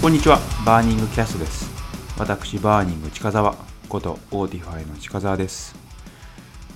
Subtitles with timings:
[0.00, 1.68] こんにちは、 Burning Cast です。
[2.16, 3.56] 私、 Burning 近澤
[3.88, 5.74] こと Autify の近澤です。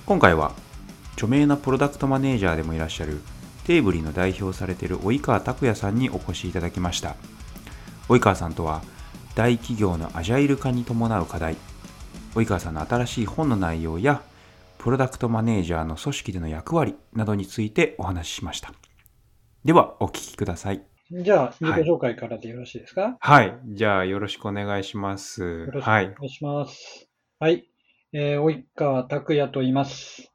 [0.04, 0.52] 今回は、
[1.12, 3.20] 著名なプロダクトマネージャーでもいらっしゃる、
[3.64, 7.14] Tably の代表されている及川卓也さんにお越しいただきました。
[8.08, 8.82] 及川さんとは、
[9.36, 11.56] 大企業のアジャイル化に伴う課題、
[12.34, 14.20] 及川さんの新しい本の内容や、
[14.78, 18.74] プロダクトマネージャーの組織での役割などについてお話ししました。
[19.64, 20.91] では、お聞きください。
[21.14, 23.58] じゃあ、自己紹介からでよろしいですか、はい。
[23.66, 25.42] じゃあ、よろしくお願いします。
[25.42, 26.14] よろしくおはい願。
[26.22, 27.06] いします。
[27.38, 27.68] はい。
[28.14, 30.32] えー、及川拓也と言います。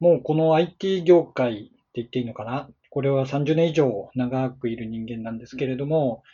[0.00, 2.68] もうこの IT 業界って言っていいのかな？
[2.90, 6.24] これは30年以上長くいる人間なんですけれども、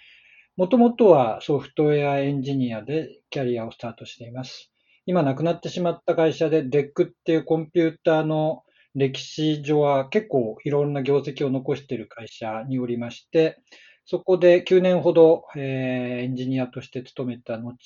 [0.56, 4.72] もともとはソフトウェアエンジニアでキャリアをスタートしています。
[5.04, 8.62] 今亡くなってしまった会社で DEC っていうコンピューターの
[8.96, 13.58] 歴史上は結構いろんな業績を残している会社におりまして、
[14.06, 17.76] そこで9年ほど、えーエンジニアとして勤めた後、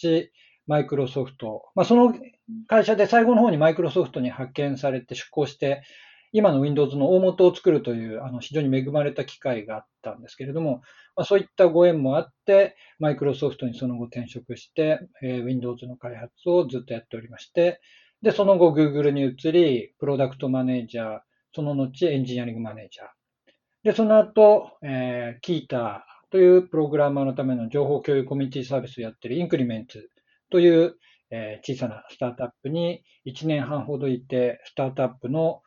[0.66, 2.14] マイクロソフト、まあ、その
[2.68, 5.82] 会社で最後の方にマイクロソフトに派遣されて出向して、
[6.32, 10.82] 今の Windows の大元を作るというあの非常に恵まれた機会があったんですけれども、
[11.16, 17.80] まあ、そういったご縁もあって、マイクロソフトにその後転職して、えー Windows の開発をずっとやっておりまして、
[18.22, 21.20] で、その後 Google に移り、プロダクトマネージャー、
[21.54, 23.06] その後エンジニアリングマネージャー。
[23.82, 30.10] で、その後、えー、キーターというプログラマーのための情報共有コミュニティサービスをやっているインクリメンツ
[30.50, 30.96] という、
[31.30, 35.62] えー小さなスタートアップに1年半ほどいて、スタートアップの、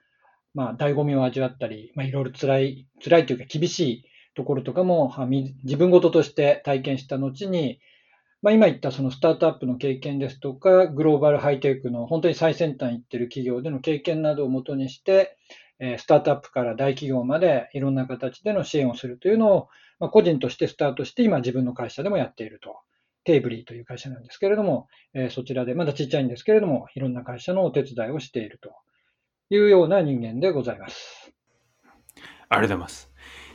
[0.53, 7.79] まあ、醍醐味を味わったり、まあ、いろいろ辛い、辛いというか厳しいところとかも、はみ自分事として体験した後に、
[8.43, 15.37] まあ、今言ったそのスタートアップの経験ですとか、グローバルハイテクの本当に最先端行ってる企業での経験などをもとにして、
[15.97, 19.69] スタートアップから大企業までいろんな形での支援をするというのを、
[19.99, 22.77] まあ、個人としてスタートして、今自分の会社でもやっていると。
[23.25, 28.75] テーブリーという会社なんですけれども、えーそちらでまだちっちゃいんですけれども、いろんな会社のお手伝いをしていると
[29.49, 31.31] いうような人間でございます。
[32.17, 33.09] ありがとうございます。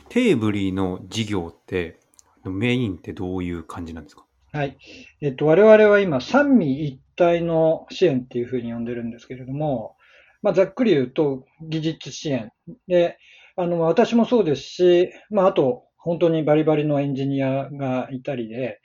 [0.09, 1.99] テーブリーの事業って、
[2.43, 4.25] メインってどういう感じなんですか？
[4.51, 4.77] はい。
[5.21, 9.95] えっと、我々は今、三位一体の支援っていうふうに呼んでるんですけれども、
[10.41, 12.51] まあ、ざっくり言うと、技術支援。
[12.87, 13.19] で、
[13.55, 18.81] あの、私もそうですし、まあ、あと、本当にバリバリのエンジニアがいたりで、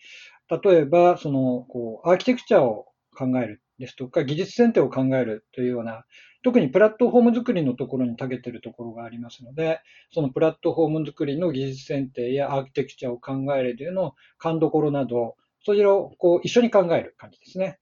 [0.63, 2.87] 例えば、その、こう、アーキテクチャを
[3.17, 6.05] 考えるですとか、技術選定を考えるというような、
[6.43, 9.81] 特にプラットフォーム作りのところに長けてるところがありますので、
[10.13, 17.79] そのプラットフォーム作りの技術選定やアーキテクチャを考えるというのを勘どころなど、そちらをこう一緒に考える感じですね。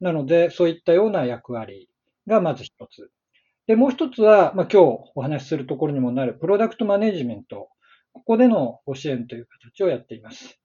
[0.00, 1.88] なので、そういったような役割
[2.26, 3.10] がまず一つ。
[3.66, 7.68] で、もう一つは、まあ、今日お話しするところにもなるプロダクトマネジメント。
[8.12, 10.60] ここでのご支援という形をやっています。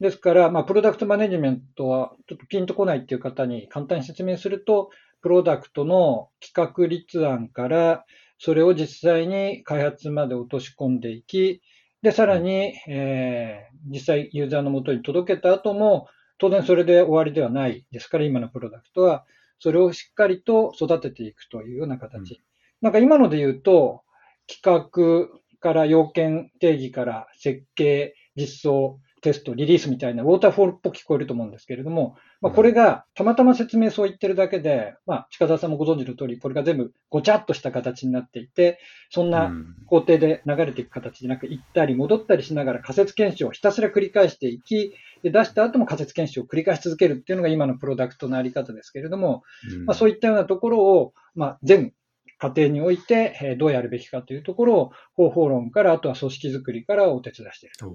[0.00, 4.90] ですから、まあ、プロダクトマネジメントはちょっとピンとこないっていう方に簡単に説明すると、
[5.22, 8.04] プロダクトの企画立案から、
[8.38, 11.62] それを実際に開発まで落とし込んでいき、
[12.02, 16.06] で、さらに、えー実際ユーザーのもとに届けた後も、
[16.38, 19.24] 当然それで終わりではないですから、今のプロダクトは、
[19.58, 22.34] それをしっかりと育てていくというような形。
[22.34, 22.38] うん。
[22.80, 24.02] なんか今ので言うと、
[24.46, 39.76] 企画から要件定義から設計、実装、テスト、リリースみたいなウォーターフォールっぽく聞こえると思うんですけれども、まあ、これがたまたま説明そう言ってるだけで、まあ、近澤さんもご存知の通り、これが全部ごちゃっとした形になっていて、そんうなん。
[39.86, 49.84] 工程で流れていく形でなく、行ったり戻ったりしながら仮説検証をひたすら繰り返していき、で出した後も仮説検証を繰り返し続けるっていうのが今のプロダクトのあり方ですけれども、うん。
[49.84, 51.94] まあ、そういったようなところを、まあ、全
[52.42, 57.86] 過程において、えーどうやるべきかというところを方法論から、あとは組織づくりからお手伝いしていると。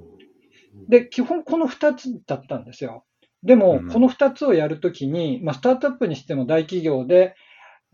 [0.87, 3.05] で、基本この2つだったんですよ。
[3.43, 7.35] でもうん、この2つをやるときに、まあ、スタートアップにしても大企業で、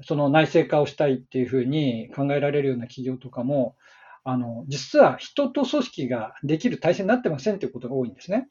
[0.02, 3.76] その内製化をしたいっていうふうに考えられるような企業とかも、
[4.24, 8.48] あの、実は人と組織ができる体制になってませんということが多いんですね。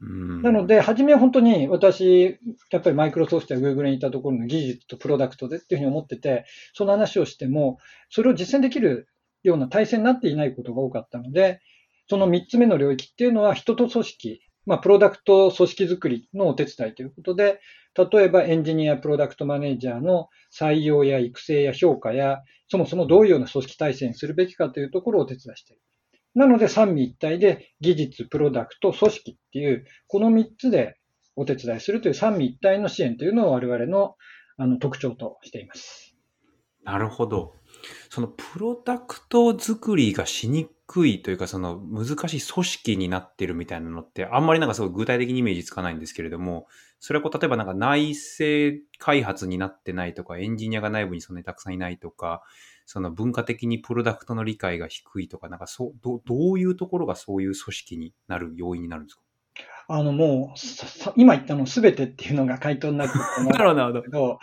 [0.00, 2.38] うんなので、初めは本当に私、
[2.70, 6.44] やっぱりマイクロソフトやグーグルにいたところの技術とプロダクトでっていうふうに思ってて、
[6.74, 7.78] その話をしても、
[8.10, 9.08] それを実践できる
[9.44, 11.60] ような体制になっていないことが多かったので、
[12.06, 17.60] その3つ目の領域っていうのは人と組織、まあ、プロダクト組織づくりのお手伝いということで、
[17.96, 25.82] 例えばエンジニア、プロダクトマネージャーの採用や育成や評価や、そもそもどういうような組織体制にするべきかというところをお手伝いしている。
[26.34, 30.98] なので三位一体で技術、プロダクト、組織っていう、この3つで
[31.36, 34.16] お手伝いするという三位一体の支援というのを我々の
[34.56, 36.16] あの特徴としています。
[36.84, 37.54] なるほど。
[38.08, 46.66] そのプロダクト作りがしに低いというか、その難しい組織になってるみたいなのって、あんまりなんかすごい具体的にイメージつかないんですけれども、
[47.00, 52.42] それはこう、例えばなんか内製開発になってないとか、エンジニアが内部にそんなにたくさんいないとか、
[52.86, 59.22] その文化的にプロダクトの理解が低いとか、なんかそう、どどういうところがそういう組織になる要因になるんですか？
[59.86, 64.38] あのもう、今言ったのすべてっていうのが回答になってるなるほど。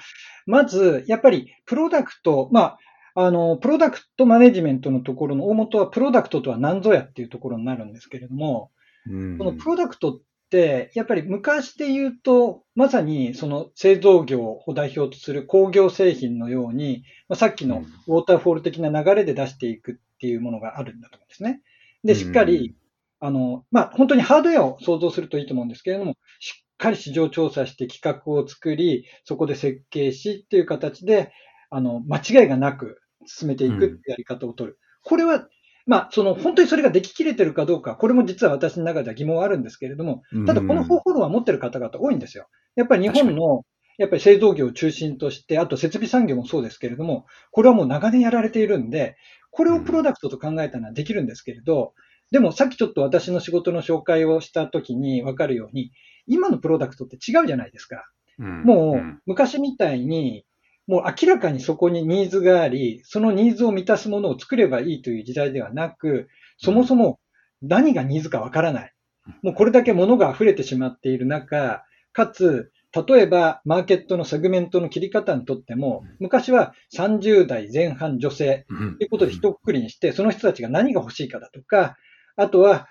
[0.46, 2.80] まず、やっぱりプロダクト、まあ、
[3.16, 8.72] あの、プロダクトマネジメントのところの大元はプロダクトとは何ぞやっていうところになるんですけれども、
[9.10, 21.62] うん、このプロダクトって、やっぱり昔で言うと、まさにその製造業を代表とする工業製品のように、まあ、さっきのウォーターフォール的な流れで出していくっていうものがあるんだと思うんですね。
[22.04, 22.76] で、しっかり、
[23.22, 31.32] うん、あの、まあ、本当にハードウェアを想像するといいと思うんですけれども、しっかり市場調査して企画を作り、そこで設計しっていう形で、
[31.70, 34.80] あの、間違いがなく進めていくってやり方を取る。
[35.04, 35.48] これは、
[35.86, 42.48] まあ、その、本当にそれができきれてるかどうか、これも実は私の中では疑問はあるんですけれども、ただこの方法論は持ってる方々多いんですよ。
[42.76, 43.66] やっぱり日本の、
[43.98, 49.16] やっぱり製造業を中心として、あと設備産業もそうですけれども、これはもう長年やられているんで、
[49.50, 51.94] これをプロダクトと考えたのはできるんですけれど、
[52.32, 55.92] でもさっきちょっと私の仕事の紹介をしたときにわかるように、
[56.28, 58.06] 今のプロダクトって違うじゃないですか。
[58.38, 60.46] もう昔みたいに
[60.92, 66.28] もう明らかにそこにニーズがあり、そのニーズを満たすものを作ればいいという時代ではなく、
[66.58, 67.18] そもそも
[67.62, 68.94] 何がニーズかわからない。
[69.42, 72.74] もうこれだけ物が溢れてしまっている中、かつ、
[73.08, 81.96] 例えばマーケットのセグメントの切り方にとっても、昔は30代前半女性ということで一括りにして、その人たちが何が欲しいかだとか、
[82.36, 82.90] あとは、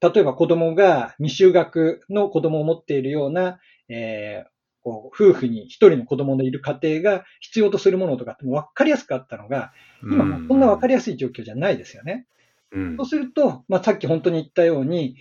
[0.00, 3.58] 例えば子供が未就学の子供を持っているような、
[3.90, 4.46] え
[4.82, 12.26] こう、夫婦に一人の子供のいる家庭が必要とするものとかっても分かりやすくあったのが、今もこんな分かりやすい状況じゃないですよね。
[12.72, 15.16] うん、そうすると、まあ、さっき本当に言ったように、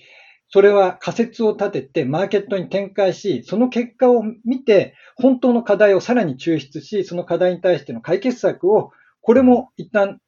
[0.50, 8.92] それは仮説を立ててマーケットに展開し、その結果を見て、本当の課題をさらに抽出し、その課題に対しての解決策を、
[9.22, 10.20] これも一旦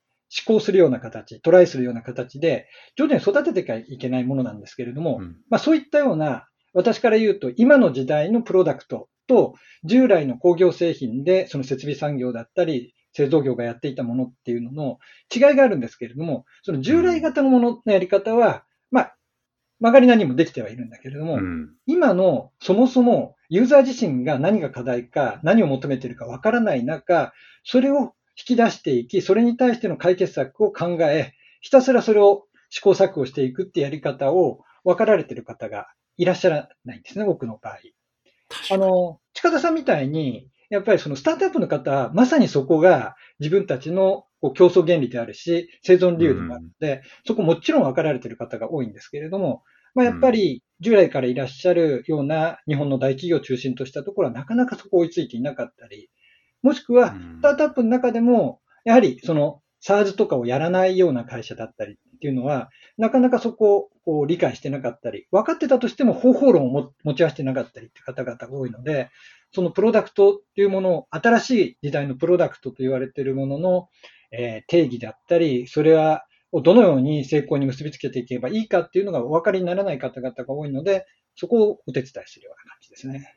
[0.45, 14.99] 思考するような形、トライするような形で、徐々に育てていかいけないものなんですけれども、うん、まあ、そういったような、私から言うと、今の時代のプロダクトと、従来の工業製品で、その設備産業だったり、製造業がやっていたものっていうのの
[15.33, 19.15] 違いがあるんですけれども、その従来型のもののやり方は、まあ、
[19.79, 27.33] 曲がりなりにもできてはいるんだけれども、うん、今のそもそもユーザー自身が何が課題か、何を求めているかわからない中、
[27.63, 35.87] それを引き出していき、それに対しての解決策を考え、ひたすらそれを試行錯誤していくってやり方を分かられている方が
[36.17, 37.77] いらっしゃらないんですね、多くの場合。
[38.71, 49.63] あの、近田さんみたいに、やっぱりそのスタートアップの方、まさにそこが自分たちのこう競争原理であるし、生存理由でもあるので、うん、そこもちろん分かられている方が多いんですけれども、
[49.95, 56.09] まあ、やっぱり従来からいらっしゃるような日本の大企業を中心としたところはなかなかそこ追いついていなかったり、
[56.61, 69.09] もしくはスタートアップの中でも、やはりその SARS とかをやらないような会社だったりっていうのは、なかなかそこを理解してなかったり、分かってたとしても方法論を持ち合わせてなかったりって方々が多いので、
[69.51, 73.89] そのプロダクトっていうものを、新しい時代のプロダクトと言われているものの、
[74.31, 81.05] えー、定義だったり、それは、をどのように成功に結びつけていけばいいかっていうのがお分かりにならない方々が多いので、
[81.35, 83.35] そこをお手伝いするような感じですね。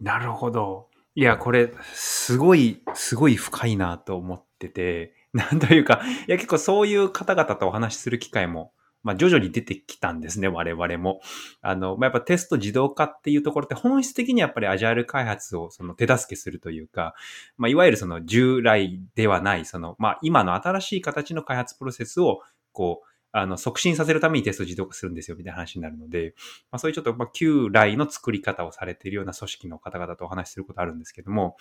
[0.00, 0.88] なるほど。
[1.14, 11.20] いや、これ、すごい、すごい深いなと思ってて、 なんというか、いや結構そういう方々とお話しする機会も、まあ徐々に出てきたんですね、我々も。
[11.60, 17.14] あの、まあ、やっぱテスト自動化っていうところって本質的にやっぱりアジャイル開発をその手助けするというか、
[17.56, 22.40] まあいわゆるその従来ではない、その、まあ今の新しい形の開発プロセスを、
[22.72, 26.34] こう、あの、促進させるためにテスト自動化するんですよ、みたいな話になるので、
[26.70, 31.56] まあそういうちょっと、まあ旧来の作り方をされているような組織の方々とお話しすることあるんですけども、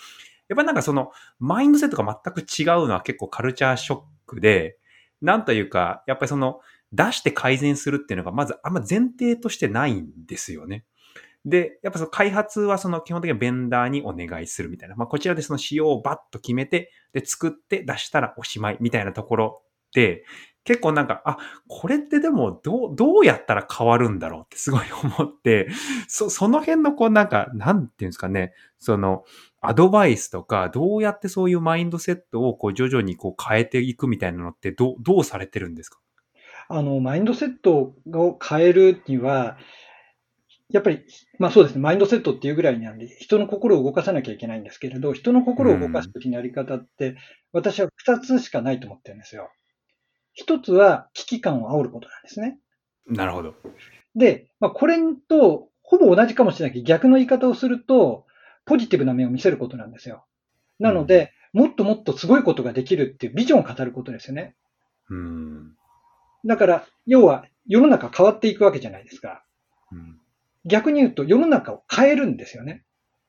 [0.49, 4.77] やっぱなんかその、マインドセットが全く違うのは結構カルチャーショックで、
[5.21, 6.59] なんというか、やっぱりその、
[6.93, 10.85] 出して改善するっていうのが、まずあんま前提としてないんですよね。
[11.45, 14.95] で、やっぱその開発はその基本的にはベンダーにお願いするみたいな。
[14.95, 20.25] まあこちらでその仕様をバッと決めて、で作って出したらおしまいみたいなところって、
[20.63, 25.67] 結構なんか、あ、これってでもどう、どうやったら変わるんだろうってすごい思って、
[26.07, 29.23] そ、その辺のこうなんか、なんていうんですかね、その、
[29.59, 35.99] アドバイスとか、どうやってそういうマインドセットをこう徐々にこう変えていくみたいなのってどう、どうされてるんですか？
[36.73, 39.57] あの、マインドセットを変えるには、
[40.69, 41.03] やっぱり、
[41.37, 47.17] まあそうですね、マインドセットっていうぐらいなんで、人の心を動かさなきゃいけないんですけれど、人の心を動かすときのやり方って、
[47.51, 49.51] 私は2つしかないと思ってるんですよ。
[50.33, 52.57] 一つは危機感を煽ることなんですね。
[53.07, 53.55] なるほど。
[54.15, 54.97] で、まあ、これ
[55.27, 58.25] とほぼ同じかもしれないけど、逆の言い方をすると、
[58.65, 60.25] ポジティブな面を見せることなんですよ。
[60.79, 64.55] なので、もっともっとすごいことができるっていうビジョンを語ることですよね。
[65.09, 65.75] うん。
[66.45, 69.43] だから、要は世の中変わっていくわけじゃないですか。
[69.91, 70.17] うん。
[70.65, 72.83] 逆に言うと世の中を変えるんですよね。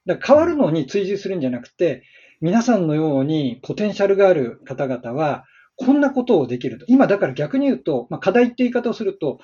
[0.07, 2.03] だから変わるのに追従するんじゃなくて、
[2.41, 5.45] 皆さんのようにポテンシャルがある方々は、
[5.77, 6.85] こんなことをできると。
[6.89, 9.39] 今だから逆に言うと、まあ、課題って言い方をすると、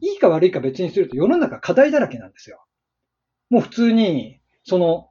[0.00, 2.64] いいか悪いか別にすると世の中課題だらけなんですよ。
[3.50, 5.08] もう普通に、その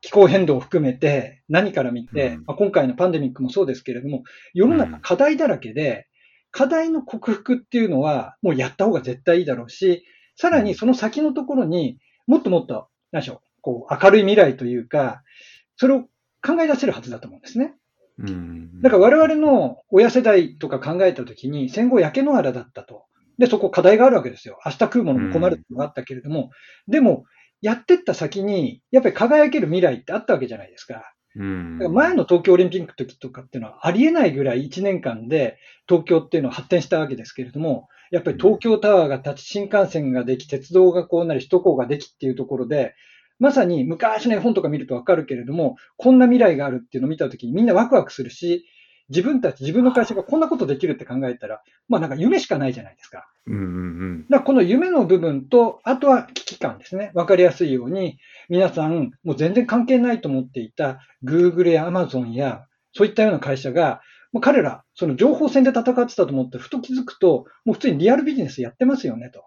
[0.00, 6.06] 気候変動を含めて何から見て、うんまあ、今回のパンデミックもそうですけれども、世の中課題だらけで、
[6.54, 10.04] 課題の克服っていうのはもうやった方が絶対いいだろうし、
[10.36, 15.22] さらにその先のところにもっともっと、何でしょう、こう明るい未来というか、
[15.76, 16.02] それを
[16.46, 17.74] 考え出せるはずだと思うんですね。
[18.18, 18.80] うん。
[18.82, 23.06] だから我々の親世代とか考えたときに戦後焼け野原だったと。
[23.36, 24.60] で、そこ課題があるわけですよ。
[24.64, 26.50] 明日食うものも困るのがあったけれども、
[26.86, 27.24] でも、
[27.62, 31.13] やってった先に、やっぱり輝ける未来ってあったわけじゃないですか。
[31.36, 31.78] うん。
[31.78, 42.94] だから前の東京オリンピックの時とかっていうのはありえないぐらい1年間で東京っていうのは発展したわけですけれども、やっぱり東京タワーが立ち、新幹線ができ、鉄道がこうなり、首都高ができっていうところで、
[43.40, 48.64] まさに昔の絵本とか見るとわかるけれども、こんな未来があるっていうのを見たときにみんなワクワクするし、
[49.10, 53.28] 自分たち、自分の会社がこんなことできるって考えたら、まあなんか夢しかないじゃないですか。
[53.46, 57.10] うんうんだからこの夢の部分と、あとは危機感ですね。
[57.14, 58.18] わかりやすいように、
[58.48, 64.00] 皆さん、もう全然関係ないと思っていた Google や Amazon や、そういったような会社が、
[64.32, 69.44] もう彼ら、その情報戦で戦ってたと思って、ふと気づくと、もう普通にリアルビジネスやってますよね、と。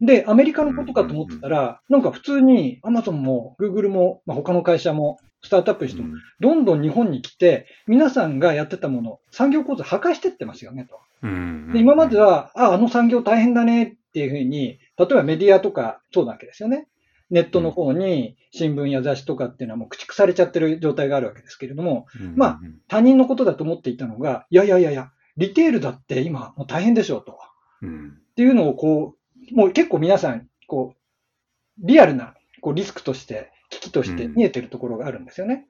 [0.00, 10.98] で、アメリカのことかと思ってたら、なんか普通に Amazon も Google も、まあ、他の会社も、スタートアップの人も、どんどん日本に来て、皆さんがやってたもの、産業構造破壊してってますよね、と。
[11.22, 11.72] うん。
[11.72, 16.88] で今までは、あ、あの産業大変だねっていうふうに、例えばメディアとかそうなわけですよね。
[17.30, 27.32] ネットの方に新聞や雑誌とかっていうのはもう駆逐されちゃってる状態があるわけですけれども、うん、まあ他人のことだと思っていたのが、いやいやいやいや、リテールだって今もう大変でしょうと。
[27.32, 27.34] っ
[27.82, 28.18] うん。
[28.34, 29.14] ていうのをこ
[29.52, 35.66] う、もう結構皆さん、こう、リアルなこうリスクとして、危機として見えてるところがあるんですよね。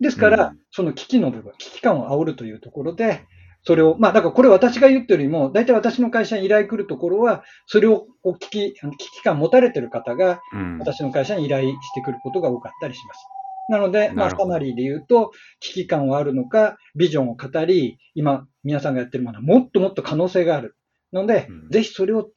[0.00, 3.24] ですから、うんその危機の部分、危機感を煽るというところで、
[3.62, 10.78] それを、まあ、だからこれ私が言ってるよりも、大体私の会社に依頼来るところは、それをこう危機、あの危機感持たれてる方が、うん。
[10.78, 13.26] 私の会社に依頼してくることが多かったりします。
[13.68, 20.76] なので、まあ、サマリーで言うと、危機感はあるのか、ビジョンを語り、今、皆さんがやってるものはもっともっと可能性がある。
[21.12, 22.30] ので、うんぜひそれを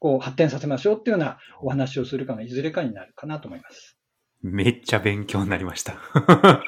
[0.00, 3.97] こう発展させましょうっていうようなお話をするかのいずれかになるかなと思います。
[4.42, 5.96] めっちゃ勉強になりました。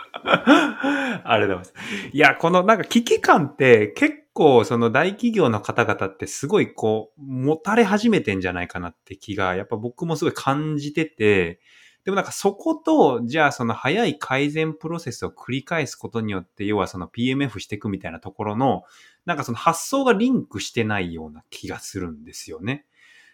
[1.24, 1.74] ありがとうございます。
[2.12, 11.60] いや、このなんか危機感って結構その大企業の方々ってすごいこう持たれ始めてんじゃないかなって気がやっぱ僕もすごい感じてて、
[12.04, 18.84] でもなんかそこと、じゃあその早い改善プロセスを繰り返すことによって、要はその PMF していくみたいなところの、
[19.26, 22.86] なんかその発想がリンクしてないような気がするんですよね。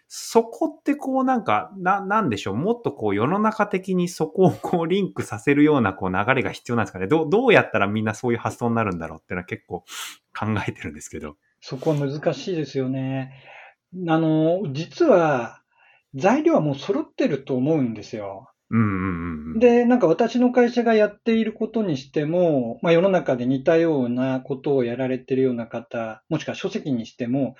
[0.07, 7.07] そこってこうなんか、な、なんでしょう、もっとこう世の中的にそこをこうリンクさせるようなこう流れが必要なんですかね？
[7.07, 9.81] どう、どうやったらみんなそういう発想になるんだろうっていうのは結構
[10.37, 11.35] 考えてるんですけど。
[11.59, 13.33] そこは難しいですよね。
[14.07, 15.61] あの、実は
[16.15, 18.49] 材料はもう揃ってると思うんですよ。
[18.69, 19.59] うんうんうんうん。
[19.59, 27.55] で、なんか私の会社がやっていることにしても、まあ世の中で似たようなことをやられているような方、もしくは書籍にしても、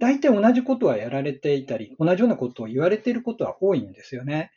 [0.00, 4.50] 大体同じことはやられていたり、同じようなことを言われていることは多いんですよね。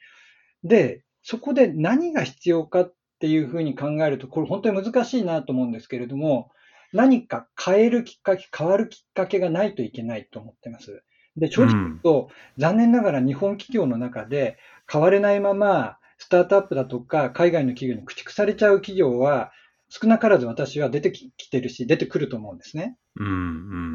[0.64, 6.52] で、そこで何が必要かっていうふうに考えると、これ本当に難しいなと思うんですけれども、
[6.94, 11.04] 何か変えるきっかけ、変わるきっかけがないといけないと思ってます。
[11.38, 14.58] で、正直言うと、残念ながら日本企業の中で
[14.92, 19.52] 変われないまま、スタートアップだとか海外の企業に駆逐されちゃう企業は、
[19.94, 22.96] 少なからず私は出てきてるし、出てくると思うんですね。
[23.20, 23.30] うんう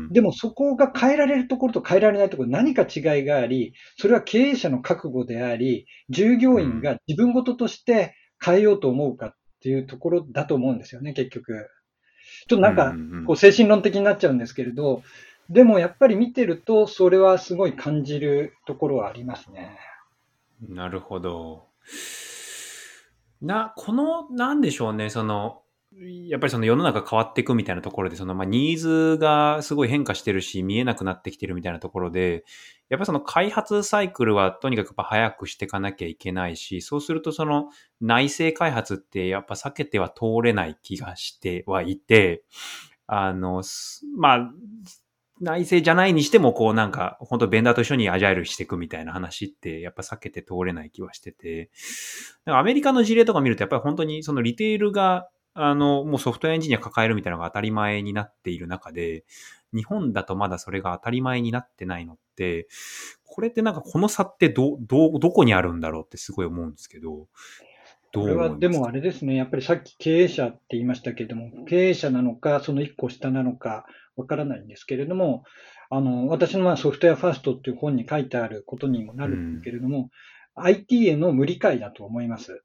[0.09, 0.13] ん。
[0.13, 11.67] でもそこが変えられるところと変えられないところ何か違いがあり、それは経営者の覚悟であり、従業員が自分事として変えようと思うかっていうところだと思うんですよね、結局。
[12.47, 12.95] ちょっとなんか、
[13.27, 15.03] こう精神論的になっちゃうんですけれど、
[15.49, 19.79] でもやっぱり見てると、それはすごい感じるところはありますね。
[20.61, 21.69] なるほど。
[23.41, 25.63] な、この、なんでしょうね、その、
[26.29, 32.45] やっぱりその世の中変わっていくみたいなところで、そのまあニーズがすごい変化してるし、見えなくなってきてるみたいなところで、
[32.89, 42.45] やっぱりその開発サイクルはとにかくやっぱ早くしていかなきゃいけないし、そうするとその内製開発ってやっぱ避けては通れない気がしてはいて、
[43.07, 43.63] あの、
[44.19, 44.51] まあ、
[45.41, 51.71] 内政じゃないにしても、こうなんか、本当ベンダーと一緒にアジャイルしていくみたいな話って、やっぱ避けて通れない気はしてて、
[52.47, 59.25] アメリカの事例とか見ると、やっぱり本当にそのリテールが、あの、もうソフトウェアエンジニア抱えるみたいなのが当たり前になっている中で、
[59.75, 62.69] 日本だとまだそれが当たり前になってないのって、
[63.25, 67.27] これってなんかこの差ってど、ど、どこにあるんだろうってすごい思うんですけど、
[68.13, 73.87] どこれはでもあれですね、やっぱりさっき経営者って言いましたけれども、経営者なのか、その一個下なのか
[74.17, 75.45] わからないんですけれども、
[75.89, 80.11] あの、私のまあソフトウェアファーストっていう本に書いてあることにもなるんですけれども、
[80.57, 82.63] うん、IT への無理解だと思います。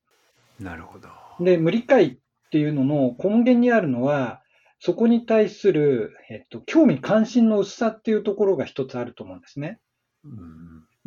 [0.60, 1.10] なるほど。
[1.40, 2.18] で、無理解っ
[2.52, 4.42] ていうのの根源にあるのは、
[4.80, 9.80] そこに対する、えっと、興味関心の薄さっていうところが一つあると思うんですね。
[10.26, 10.28] う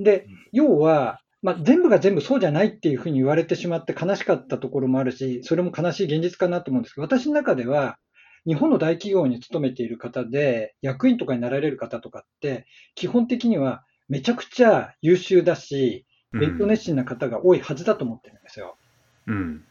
[0.01, 7.99] ん、で、要は、まあ、全部が全部そうじゃないっていうふうに言われてしまって悲しかったところもあるし、それも悲しい現実かなと思うんですけど、私の中では、
[8.47, 18.77] 日本の大企業に勤めている方で、役員とかになられる方とかって、基本的にはめちゃくちゃ優秀だし、勉強熱心な方が多いはずだと思ってるんですよ。
[19.27, 19.65] うん。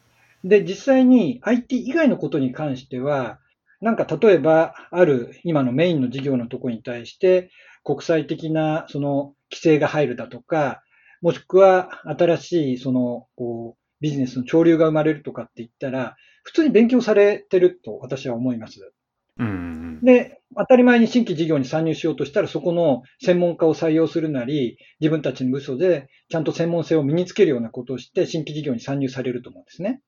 [0.43, 3.39] で、実際に IT 以外のことに関しては、
[3.81, 7.49] なんか例えば、ある今のメインの事業のところに対して、
[7.83, 10.83] 国際的なその規制が入るだとか、
[11.21, 18.91] もしくは新しいその、こう、ビジネスの潮流が生まれるとかって言ったら、普通に勉強されてると私は思います。
[19.39, 30.01] うん、で、当たり前に新規事業に参入しようとしたら、そこの専門家を採用するなり、自分たちの部署でちゃんと専門性を身につけるようなことをして、新規事業に参入されると思うんですね。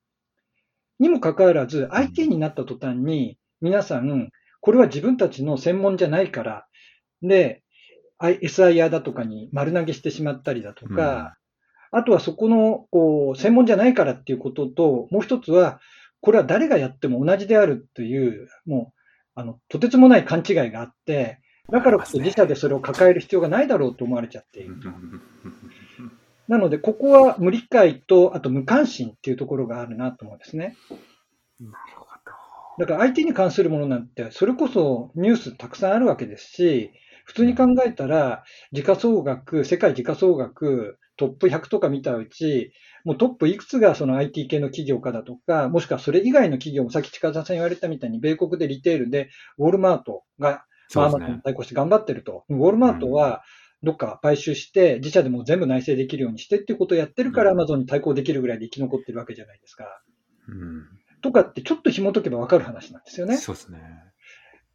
[0.99, 4.29] にもかかわらず、IT になった途端に、皆さん、
[4.61, 6.67] これは自分たちの専門じゃないから、
[7.21, 7.63] で、
[8.19, 11.37] SIR だとかに丸投げしてしまったりだとか、
[11.91, 15.79] うん、あとはそこのこう専門じゃないからっていうことと、もう一つは、
[16.21, 18.99] これは誰がやっても同じであるという、もう、
[19.36, 21.39] あの、とてつもない勘違いがあって、
[21.71, 24.79] だからこそ自社でそれを抱える必要がないだろうと思われちゃっている。
[24.79, 24.89] と。
[26.47, 30.75] なので、ここは無理解と、あと無関心っていうところがあるなと思うんですね。
[31.60, 32.86] なるほど。
[32.86, 36.91] だから相手に関するものなんて、それこそニュースたくさんあるわけですし、
[37.25, 42.71] 普通に考えたら、時価総額、世界時価総額、トップ100とか見たうち、
[43.03, 52.43] もうトップいくつがその IT 系の企業かだとか、もしくはそれ以外の企業も、さっき近田さん言われたみたいに、米国でリテールで、ウォールマートが、アマゾンに対抗して頑張ってると。
[52.49, 53.41] ウォールマートは、
[53.86, 60.02] どっか買収して、自社でも全部内製できるようにしてっていうことをやってるから、アマゾンに対抗できるぐらいで生き残ってるわけじゃないですか。
[60.48, 60.84] うん、
[61.21, 63.38] とかってちょっと紐解けばわかる話なんですよね。
[63.38, 63.80] そうですね。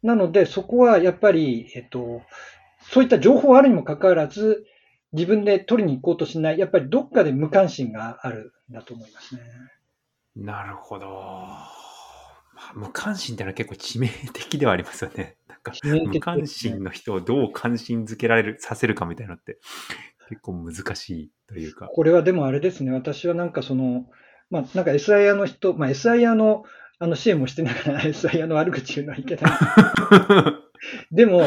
[0.01, 2.21] なので、そこはやっぱり、えっと、
[2.89, 4.65] そういった情報あるにもかかわらず、
[5.13, 9.41] 自分で取りに行こうとしない、やっぱりどっかで無関心があるんだと思いますね。
[10.35, 11.07] なるほど。
[11.09, 15.35] まあ、無関心ってのは結構致命的ではありますよね。
[15.61, 19.59] か、無関心の人をどう関心づけられる、させるかみたいなのって
[20.29, 21.87] 結構難しいというか。
[21.87, 22.91] これはでもあれですね。
[22.91, 24.05] 私はなんかその、
[24.49, 26.63] まあなんか SIR の人、まあ SIR の
[26.99, 29.51] あの支援もしてながら SIR の悪口言うのはいけない。
[31.11, 31.41] でも、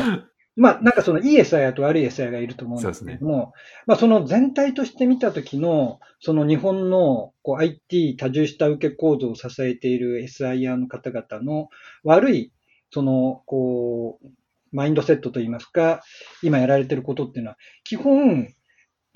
[0.57, 3.46] まあ、なんかそのいい SI と悪い SI がいると思うんですけども、ね、
[3.87, 11.68] まあ、その全体として見たときの、その日本のこう IT 多重下請け構造を支えている SIR の方々の
[12.05, 12.53] 悪い、
[12.94, 14.28] その、こう、
[14.70, 16.00] マインドセットといいますか、
[16.44, 18.46] 今やられていることっていうのは、基本、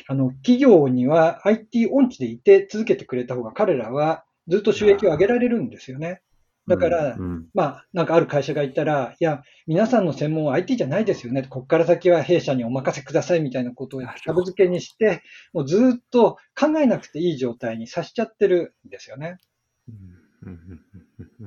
[0.08, 6.22] あの、企業には IT 音痴でいて続けてくれた方が彼らはずっと収益を上げられるんですよね。
[6.66, 11.44] だから、うんうん、まあ、なんかある会社が言ったら、いや、皆さんの専門は IT じゃないですよね。
[11.44, 19.38] ここから先は弊社にお任せくださいみたいなことをタブ付けにして、もうずっと考えなくていい状態にさしちゃってるんですよね。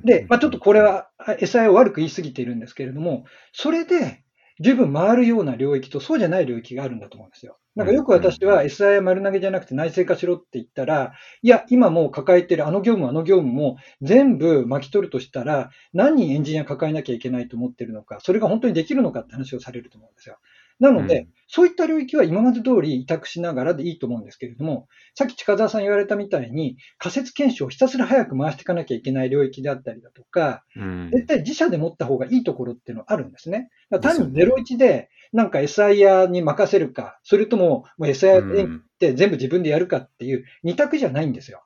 [0.04, 4.24] で、まあ、ちょっとこれは SI を悪く言い過ぎているんですけれども、それで
[4.60, 7.58] 十分回るような領域とそうじゃない領域があるんだと思うんですよ。
[7.76, 20.38] なんかよく私は SI 丸投げじゃなくて内製化しろって言ったら、いや、今もう抱えてるあの業務、あの業務も全部巻き取るとしたら、何人エンジニア抱えなきゃいけないと思ってるのか、それが本当にできるのかって話をされると思うんですよ。
[20.82, 33.70] なので、うん、そういった領域は今まで通り委託しながらでいいと思うんですけれども、さっき近澤さん言われたみたいに、仮説検証をひたすら早く回していかなきゃいけない領域であったりだとか、うん、絶対自社で持った方がいいところっていうのはあるんですね。
[34.02, 41.64] 単に01で、なんか SIR に任せるか、それとももう SIR って全部自分でやるかっていう二択じゃないんですよ。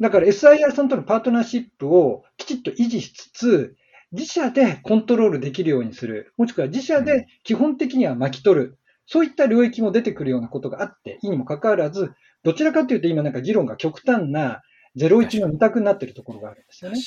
[0.00, 3.76] だから SIR さんとのパートナーシップをきちっと維持しつつ、
[4.12, 6.32] 自社でコントロールできるようにする。
[6.36, 8.78] もしくは自社で基本的には巻き取る。
[9.06, 14.62] そういった領域も出てくるようなことがあって、いいにもかかわらず、どちらかというと今なんか議論が極端な
[14.96, 16.98] 01の2択になっているところがあるんですよね。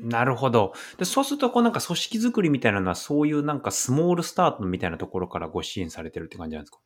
[0.00, 0.74] なるほど。
[0.96, 6.78] でそうすると、こうなんか組織づくりみたいなのは、そういうなんかスモールスタートみたいなところからご支援されてるって感じなんですか？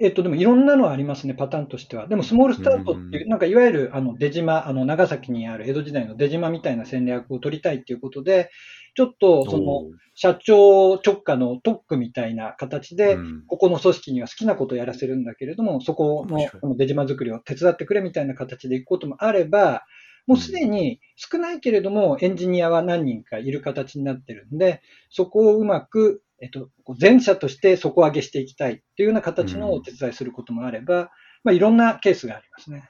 [0.00, 2.06] えっと、でもいろんなのはありますね、パターンとしては。
[2.06, 8.50] でも、スモールスタートっていう、なんかいわゆるあの出島、あの長崎にある江戸時代の出島みたいな戦略を取りたいっていうことで、
[8.94, 19.82] ちょっとその社長直下の特区みたいな形で、ここの組織には好きなことをやらせるんだけれども、そこのこの出島作りを手伝ってくれみたいな形でいくこともあれば、
[20.28, 26.70] もうすでに少ないけれどもエンジニアは何人かいる形になってるんで、そこをうまくえっと、
[27.00, 31.08] 前者として底上げしていきたいというような形のお手伝いすることもあれば、うん、
[31.44, 32.88] まあ、いろんなケースがありますね。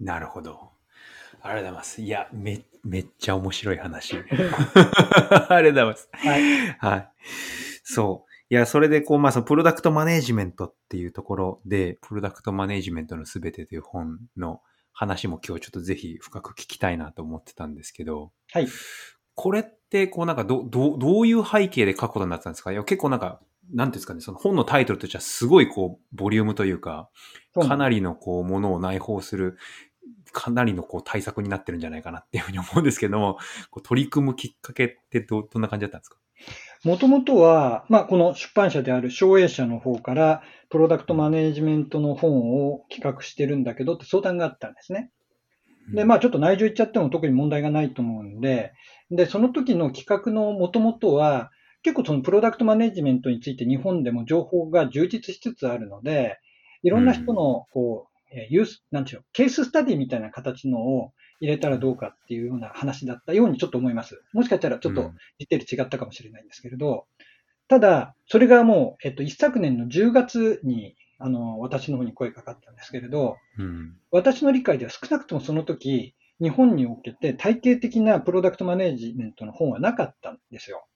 [0.00, 0.70] なるほど。
[1.40, 2.02] ありがとうございます。
[2.02, 4.16] いや、め、めっちゃ面白い話。
[4.18, 6.08] ありがとうございます。
[6.12, 6.66] はい。
[6.78, 7.12] はい。
[7.84, 8.28] そう。
[8.50, 14.60] いや、それでこう、まあ、そのプロダクトマネジメントっていうところで、プロダクトマネジメントのすべてという本の
[14.92, 18.68] 話も今日ちょっとぜひ深く聞きたいなと思ってたんですけど、はい。
[19.40, 22.72] これって、こうなんかど、ど、どういう背景で書くことになったんですか？
[22.72, 23.40] いや結構なんか、
[23.72, 27.08] なんですかね、その本のタイトルとしてはすごいこう、ボリュームというか、
[27.54, 29.56] かなりのこう、ものを内包する、
[30.32, 33.38] かなりのこう、対策になってるんじゃないかなっていうふうに思うんですけども、
[33.70, 36.18] こう取り組むきっかけってど、どんな感じだったんですか？
[36.84, 45.10] もともとは、まあ、この出版社である商営社の方から、プロダクトマネジメントの本を企画してるんだけどって相談があったんですね。
[45.92, 48.72] で、まあちょっと内情言っちゃっても特に問題がないと思うんで、
[49.10, 51.50] で、その時の企画のもともとは、
[51.82, 56.38] 結構そのプロダクトマネジメントについて日本でも情報が充実しつつあるので、
[56.82, 58.18] いろんな人の、こう、
[58.50, 64.22] ユース、なんていうケーススタディみたいな形のを入れたらどうかっていうような話だったようにちょっと思います。
[64.32, 67.06] もしかしたらちょっとディテール違ったかもしれないんですけれど、
[67.68, 80.86] ただ、それがもう、えっと、一昨年の10月にあの、私の方に声かかったんですけれど、うん、私の理解では少なくともその時、日本におけて体系的なプロダクトマネジメントの本はなかったんですよ。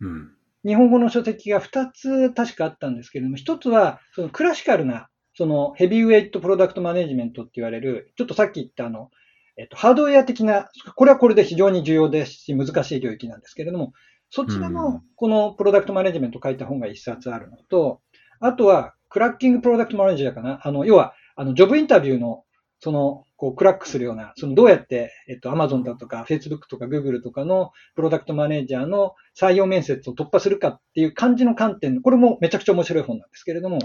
[0.00, 0.32] うん、
[0.64, 9.10] 日本語の書籍が2つ確かあったんですけれども、1つはそのクラシカルなそのヘビーウェイトプロダクトマネジメントって言われる、ちょっとさっき言ったあの、
[9.58, 13.92] えっと、ハードウェア的な、これはこれで非常に重要ですし、難しい領域なんですけれども、
[14.30, 18.00] そちらのこのプロダクトマネジメントを書いた本が1冊あるのと、
[18.40, 20.60] あとはクラッキングプロダクトマネージャーかな？
[20.62, 22.44] あの、要は、あの、ジョブインタビューの、
[22.80, 33.78] その、こう、クラックするような、その、どうやって、えっと、アマゾンだとか、フェイスブックとか、グーグルとかのプロダクトマネージャーの採用面接を突破するかっていう感じの観点、これもめちゃくちゃ面白い本なんですけれども、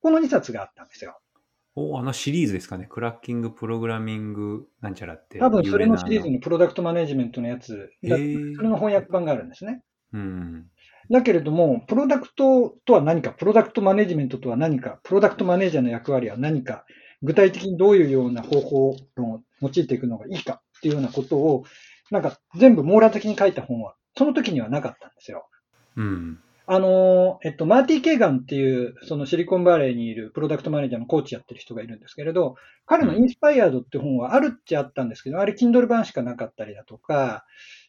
[0.00, 1.18] この2冊があったんですよ。
[1.74, 2.86] おあのシリーズですかね？
[2.90, 5.38] クラッキングプログラミングなんちゃらって。
[5.38, 9.82] 多分それのシリーズのプロダクトマネジメントのやつ、それの翻訳版があるんですね。
[10.12, 10.66] うん。
[11.10, 16.84] だけれども、プロダクトとは何か、プロダクトマネジメントとは何か、プロダクトマネージャーの役割は何か、
[17.22, 21.64] 具体的にどういうような方法を用いていくのがいいかっていうようなことを、
[22.10, 25.48] なんか全部網羅的に書いた本は、その時にはなかったんですよ。
[25.96, 26.40] うん。
[26.70, 37.46] あの、えっと、マーティー・ケーガンっていう、そのシリコンバレーにいるプロダクトマネージャーのコーチやってる人がいるんですけれど、彼のインスパイアードって本はあるっちゃあったんですけど、あれ、Kindle 版しかなかったりだとか、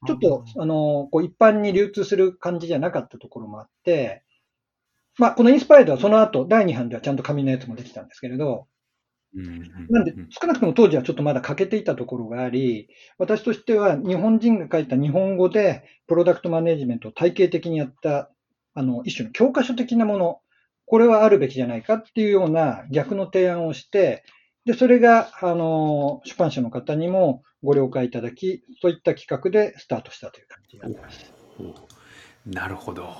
[0.07, 4.23] ちょっと、あの、こう一般に流通する感じじゃなかったところもあって、
[5.17, 8.67] まあ、このインスパイアードはその後、第2版ではちゃんと紙のやつもできたんですけれど、
[9.89, 18.31] なんで、少なくとも当時はちょっとまだ欠けていたところがあり、私としては日本人が書いた日本語でプロダクトマネジメントを体系的にやった
[18.79, 20.39] あの、一種の教科書的なもの、
[20.85, 24.23] これはあるべきじゃないかっていうような逆の提案をして、
[24.65, 31.33] で、それが、あの、出版社の方にもご了解いただき、そういった企画でスタートしたという感じになります。
[32.45, 33.13] なるほど。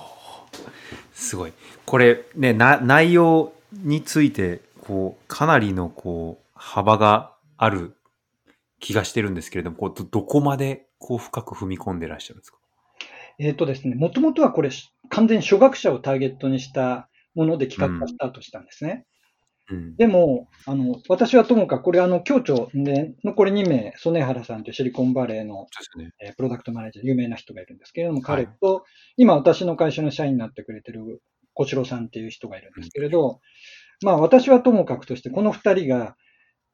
[1.12, 1.52] すごい。
[1.84, 7.96] これね、な、内容について、こう、かなりの、こう、幅がある
[8.78, 12.56] 気がしてるんですけれども、こうど、どこまで、こう、深く踏み込んでらっしゃるんですか？
[13.40, 14.70] えっ、ー、とですね、もともとはこれ、
[15.08, 19.06] 完全に初学者をターゲットにしたもので企画がスタートしたんですね。
[19.70, 26.10] うん、でも、あの、私はともかく、これあの、協調で、残り2名、曽根原さんというシリコンバレーの、ね。
[26.20, 28.82] えー、プロダクトマネージャー、有名な人がいるんですけれども、彼と、はい、
[29.16, 31.22] 今私の会社の社員になってくれてる
[31.54, 33.30] 小城さんっていう人がいるんですけれど、
[34.02, 36.16] うん、まあ私はともかくとして、この2人が、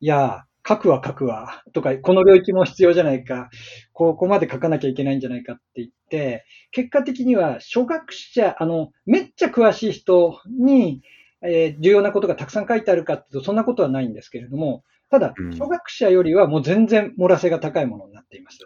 [0.00, 3.50] いや、書くわ書くわとか、この領域も必要じゃないか、
[3.92, 11.02] ここまで書かなきゃいけないんじゃないかって言って、結果的には初学者、あの、めっちゃ詳しい人に、
[11.42, 18.58] えー、重要なことがたくさん書いてあるかっていうと、そんなことはないんですけれども、ただ、初学者よりはもう全然漏らせが高いものになっています。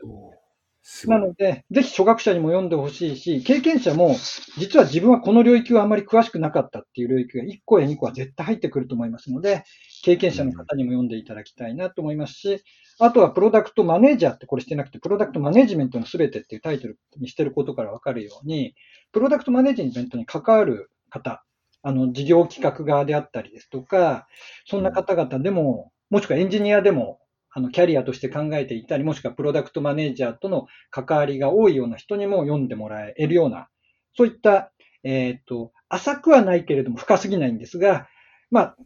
[1.04, 4.16] なので、ぜひ初学者にも読んでほしいし、経験者も、
[4.58, 9.64] 実は自分はこの領域はあまり詳しくなかったっていう領域が1個や2個は絶対入ってくると思いますので、
[10.04, 12.62] 経験者の方にも読んでいただきたいなと思いますし、
[12.98, 18.74] あとはプロダクトマネージャーってこれしてなくて、プロダクトマネジメントのすべてっていうタイトルにしてることからわかるように、
[19.12, 21.42] プロダクトマネジメントに関わる方、
[21.82, 24.26] あの、事業企画側であったりですとか、
[24.66, 27.19] そんな方々でも、もしくはエンジニアでも、
[27.52, 33.68] あの、キャリアとして考えていたり、もしくはプロダクトマネージャーとの関わりが多いような人にも読んでもらえるような、
[34.16, 38.08] そういった、えっ、と、浅くはないけれども深すぎないんですが、
[38.50, 38.76] まあ、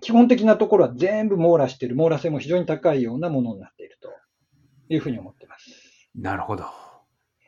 [0.00, 4.10] 基本的なところは全部網羅している、網羅性も非常に高いようなものになっていると
[4.88, 6.10] いうふうに思っています。
[6.14, 6.66] なるほど。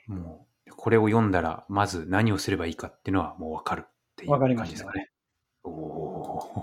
[0.06, 5.11] もう、これを読んだら、まず何をすればいいかっていうのはもうわかるっていう感じですかね。
[5.64, 5.70] お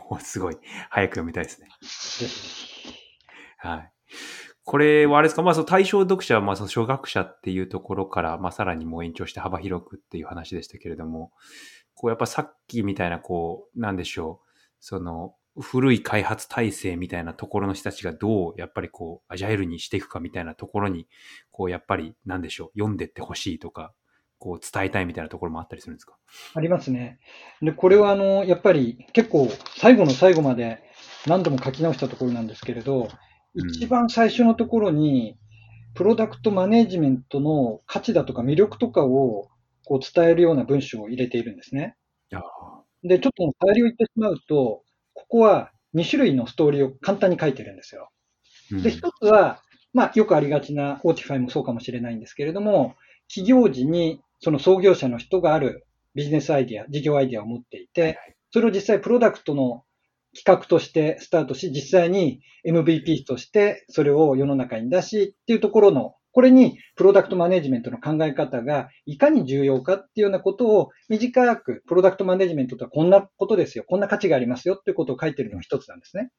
[0.09, 0.57] おすごい。
[0.89, 1.69] 早く読みたいですね。
[3.57, 3.91] はい。
[4.63, 11.31] これはあれですか、まあ、その対象読者は、まあ、その初学者っていうところから、まあ、さらにもう延長して幅広くっていう話でしたけれども、
[11.95, 21.07] こう、やっぱさっきみたいな、こう、なんでしょう、その、古い開発体制みたいなところの人たちがどう、やっぱりこう、アジャイルにしていくかみたいなところに、
[21.51, 23.93] こう、やっぱり、なんでしょう、読んでってほしいとか、
[24.37, 26.15] こう、伝えたいみたいなところもあったりするんですか？
[26.53, 27.19] ありますね。
[27.61, 30.83] で、これは、あの、やっぱり、結構、最後の最後まで
[31.27, 33.09] 何度も書き直したところなんですけれど、
[33.67, 35.37] 一番最初のところに、
[35.93, 39.49] プロダクトマネジメントの価値だとか魅力とかを
[39.85, 41.95] こう伝えるような文章を入れているんですね。
[43.03, 48.09] で、ちょっと触りを言ってしまうと、ここは2種類のストーリーを簡単に書いてるんですよ。
[48.71, 49.61] で、一つは、
[49.93, 52.95] まあ、よくありがちな Autify もそうかもしれないんですけれども、
[53.27, 58.19] 起業時にその創業者の人があるビジネスアイディア、事業アイディアを持っていて、
[58.51, 59.83] それを実際プロダクトの
[60.35, 76.29] 企画としてスタートし、実際に MVP としてそれを世の中に出しっていうところの、これにプロダクトマネジメントの考え方がいかに重要かっていうようなことを短く、プロダクトマネジメントとはこんなことですよ、こんな価値がありますよっていうことを書いてるのが一つなんですね。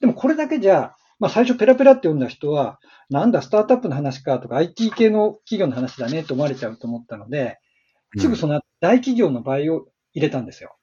[0.00, 2.78] でもこれだけじゃ、まあ最初ペラペラって読んだ人は、
[3.10, 7.58] なんだスタートアップの話かとか IT 系の企業の話だねと思われちゃうと思ったので、
[8.16, 10.76] すぐその大企業の場合を入れたんですよ。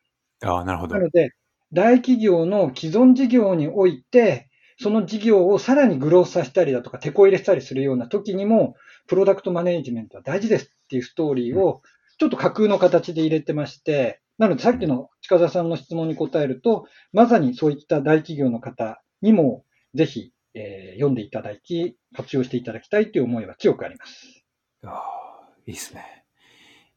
[0.43, 0.95] ああ、なるほど。
[0.95, 1.31] なので、
[1.75, 8.75] 大企業の既存事業において、その事業をさらにグロースさせたりだとか、手こ入れしたりするような時にも、
[9.07, 11.81] プロダクトマネジメントは大事ですっていうストーリーを、
[12.17, 24.45] ちょっと架空の形で入れてまして、なのでさっきの近澤さんの質問に答えると、まさにそういった大企業の方にも、ぜひ、えー、読んでいただき、活用していただきたいという思いは強くあります。
[24.85, 26.25] ああ、いいですね。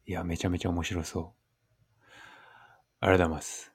[0.05, 1.23] いや、めちゃめちゃ面白そう。
[3.01, 3.68] ありがとうございます。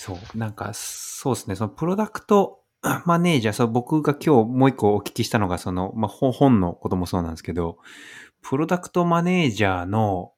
[0.00, 2.62] そう、なんか、そうですね、そのプロダクト
[3.04, 7.78] マネージャー、そう僕が今日もう一個お聞きしたのが、その、まあ、本のこともそうなんですけど、
[8.40, 10.34] プロダクトマネージャーの、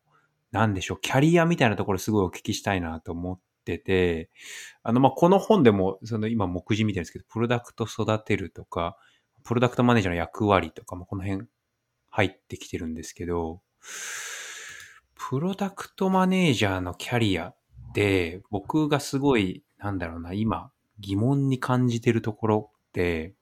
[0.50, 4.30] なんでしょう、キャリアみたいなところすごいお聞きしたいなと思ってて、
[4.82, 8.96] あの、まあ、この本でも、その今目次見てるんですけど、プロダクト育てるとか、
[9.44, 11.46] プロダクトマネージャーの役割とかもこの辺
[12.08, 13.60] 入ってきてるんですけど、
[15.14, 17.52] プロダクトマネージャーのキャリア、
[17.94, 23.34] で僕がすごい、なんだろうな、今、疑問に感じてるところって、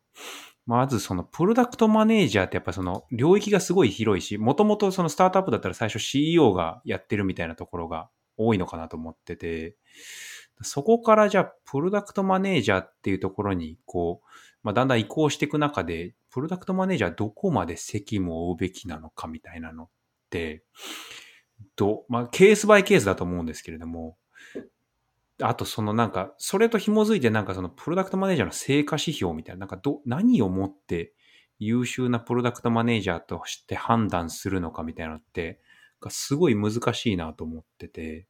[0.67, 9.77] まずそのプロダクトマネージャーってやっぱその領域がすごい広いし、もともとそのスタートアップだったら最初 CEO がやってるみたいなところが多いのかなと思ってて、
[10.63, 14.27] そこからじゃあプロダクトマネージャーっていうところにこう、
[14.63, 19.89] まあ、だんだん移行していく中で、プロダクトマネージャーどこまで責務を負うべきなのかみたいなのっ
[20.31, 20.65] て、
[21.77, 24.17] ど、まあ、ケースバイケースだと思うんですけれども、
[25.41, 31.13] あとそのなんか、それと紐づいてなんかそのプロダクトマネージャーの成果指標みたいな、なんかど、何をもって
[31.59, 35.61] 優秀なプロダクトマネージャーとして判断するのかみたいなのって、
[36.11, 38.27] すごい難しいなと思ってて、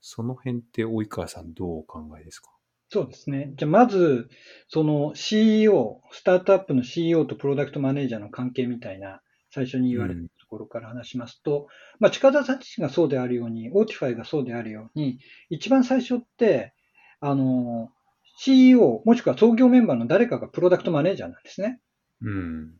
[0.00, 2.50] その辺って及川さんどうお考えですか？
[2.88, 3.52] そうですね。
[3.56, 4.28] じゃあまず、
[4.68, 11.66] その CEO、スタートアップの CEO とプロダクトマネージャーの関係みたいな、最初に言われたところから話しますと、うん、
[12.00, 15.18] まあ、近澤さん自身がそうであるように、 Autify がそうであるように、
[15.50, 16.72] 一番最初って、
[17.20, 17.90] あの、
[18.38, 21.80] CEO、もしくは創業メンバーの誰かがプロダクトマネージャーなんですね。
[22.22, 22.72] うん。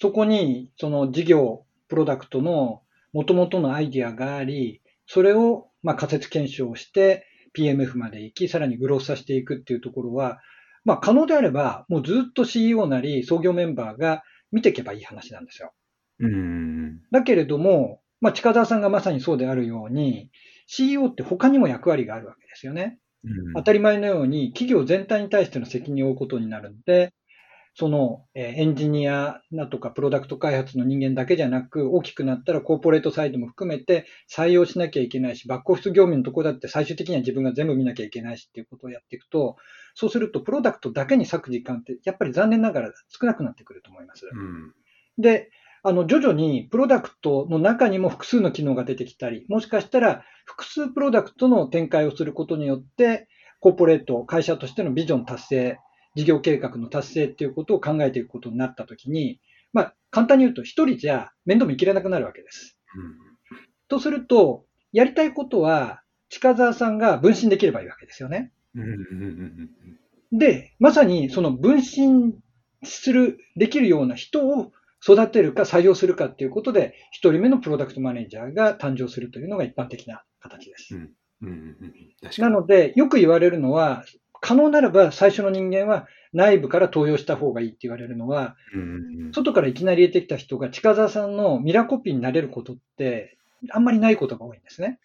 [0.00, 10.40] そこに、その事業、プロダクトの元々のアイディアがあり、それを、まあ、仮説検証して、PMF まで行き、さらにグロースさせていくっていうところは、
[10.84, 15.72] まあ、可能であれば、もうずっと CEO なり創業メンバーが見ていけばいい話なんですよ。
[16.18, 16.61] うん。
[17.10, 20.30] だけれども、まあ、近澤さんがまさにそうであるように、
[20.66, 22.98] CEO って他にも役割があるわけですよね。
[23.24, 27.12] うん、当たり前のように、企業全体に対しての責任を負うことになるので、
[27.74, 39.56] そのエンジニアだとかプロダクト開発の人間だけじゃなく、大きくなったらコーポレートサイドも含めて採用しなきゃいけないし、バックオフィス業務のところだって最終的には自分が全部見なきゃいけないしっていうことをやっていくと、
[39.94, 44.26] そうするとプロダクトだけに割く時間ってやっぱり残念ながら少なくなってくると思います。
[44.30, 44.74] うん、
[45.16, 45.50] で、
[45.84, 53.28] あの、徐々にプロダクトの中にも複数の機能が出てきたり、もしかしたら複数プロダクトの展開をすることによって、
[53.60, 55.78] コーポレート、会社としてのビジョン達成、
[56.14, 59.40] 事業計画の達成っていうことを考えていくことになったときに、
[59.72, 62.78] まあ、簡単に言うと一人じゃ面倒見きれなくなるわけです。
[62.96, 68.52] うん、とすると、やりたいことは、近澤さんが分身できればいいわけですよね。
[70.32, 72.34] で、まさにその分身
[72.84, 80.94] する、できるような人を育てるか採用するかっていうことで、一人目のプロダクトマネージャーが誕生するというのが一般的な形です。
[82.40, 84.04] なので、よく言われるのは、
[84.40, 88.56] 可能ならば最初の人間は内部から登用した方がいいって言われるのは、
[89.32, 93.38] 外からいきなり入れてきた人が近澤さんのミラコピーになれることって、
[93.70, 94.98] あんまりないことが多いんですね。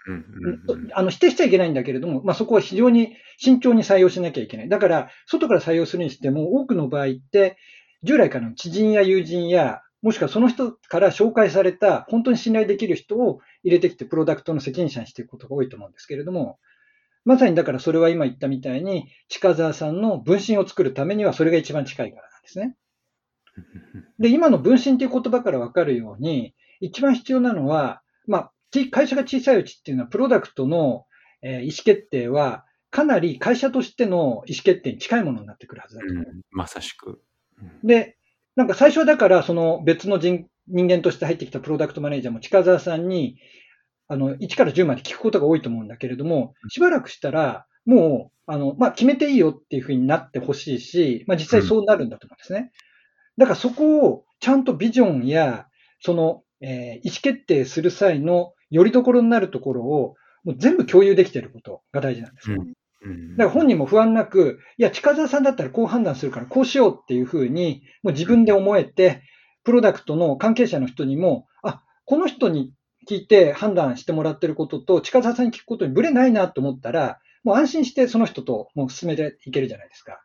[0.94, 4.70] あの否定しちゃいけないんだけれども、まあ、そこは非常に慎重に採用しなきゃいけない。
[4.70, 7.58] だから、外から採用するにしても、多くの場合って、
[8.04, 16.60] 従来からの知人や友人や、もしくはその人から紹介された、本当に信頼できる人を入れてきて、プロダクトの責任者にしていくことが多いと思うんですけれども、
[17.26, 22.78] まさにだからそれは今言ったみたいに、近澤さんの分身を作るためにはそれが一番近いからなんですね。
[24.20, 28.52] で、今の分身という言葉からわかるように、一番必要なのは、まあ、
[28.92, 31.06] 会社が小さいうちっていうのは、プロダクトの、
[31.42, 36.26] え意思決定は、かなり会社としての意思決定に近いものになってくるはずだと思う。
[36.26, 37.22] うん、まさしく。
[37.62, 38.17] うん、で、
[38.58, 43.38] なんか最初はだから、その別の人人間として入ってきたプロダクトマネージャーも近澤さんに、
[44.08, 52.72] あの、1から10まで聞くことが多いと思うんだけれども、しばらくしたら、もう、あの、まあ、決めていいよっていうふうになってほしいし、まあ、実際そうなるんだと思うんですね。
[53.38, 55.68] だからそこをちゃんとビジョンや、
[56.00, 62.62] その、えー、意思決定する際のよりどころになるところを、もう全部共有できていることが大事なんですよ。
[62.62, 69.22] うん、だから本人も不安なく、いや、近澤さんだったらこう判断するからこうしようっていうふうに、もう自分で思えて、
[69.64, 72.74] プロダクトの関係者の人にも、あ、この人に
[73.10, 80.22] 聞いて判断してもらってることと、近澤さんに聞くことにブレないなと思ったら、もう安心してその人ともう進めていけるじゃないですか。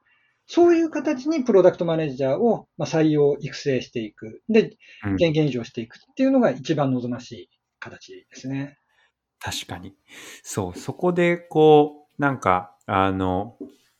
[0.46, 4.42] そういう形にプロダクトマネージャーを採用、育成していく。
[4.48, 4.76] で、
[5.18, 8.76] 権限以上していくっていうのが一番望ましい形ですね。
[9.38, 9.94] 確かに。
[10.42, 13.56] そう、そこでこう、なんか、あの、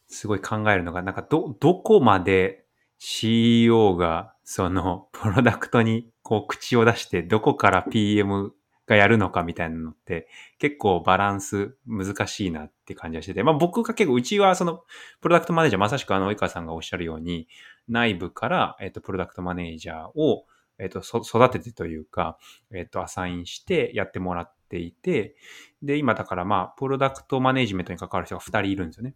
[0.08, 2.64] すごい考えるのが、なんかど、どこまで
[2.98, 8.52] CEO が、その、 プロダクトにこう口を出して、どこから PM
[8.86, 14.82] がやるのかみたいなのって結構バランス難しいなって感じがしてて、まあ僕が結構うちはその
[15.20, 17.48] プロダクトマネージャーまさしくあの及川さんがおっしゃるように
[17.88, 20.46] 内部からえっとプロダクトマネージャーを
[20.78, 22.38] えっと育ててというか
[22.72, 25.36] えっとアサインしてやってもらってていて
[25.82, 29.14] で今だからまあプロダクトマネージメントに関わる人が2人いるんですよね。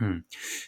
[0.00, 0.24] うん。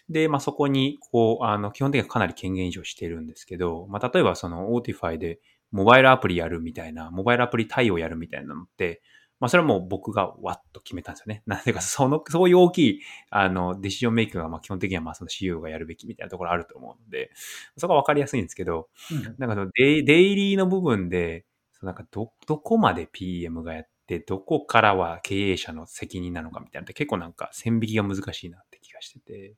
[0.09, 5.41] で、まあ、そこに、こう、あの、基本的にはかなり権限移譲してるんですけど、まあ、例えばその、 Autify で、
[5.73, 9.03] モバイルアプリやるみたいな、モバイルアプリ対応やるみたいなのって、
[9.41, 11.43] まあそれはもう僕がわっと決めたんですよね。
[11.47, 17.31] なんでか、その、そういう大きい、あの、 decision make が、まあ基本的にはまあその CEO がやるべきみたいなところあると思うので、
[17.77, 21.45] そこはわかりやすいんですけど、うん、なんかその day daily の部分で、
[21.85, 29.55] なんかど、どこまで PM がやって、どこからは経営者の責任なのかみたいなのって結構なんか線引きが難しいなって気がしてて、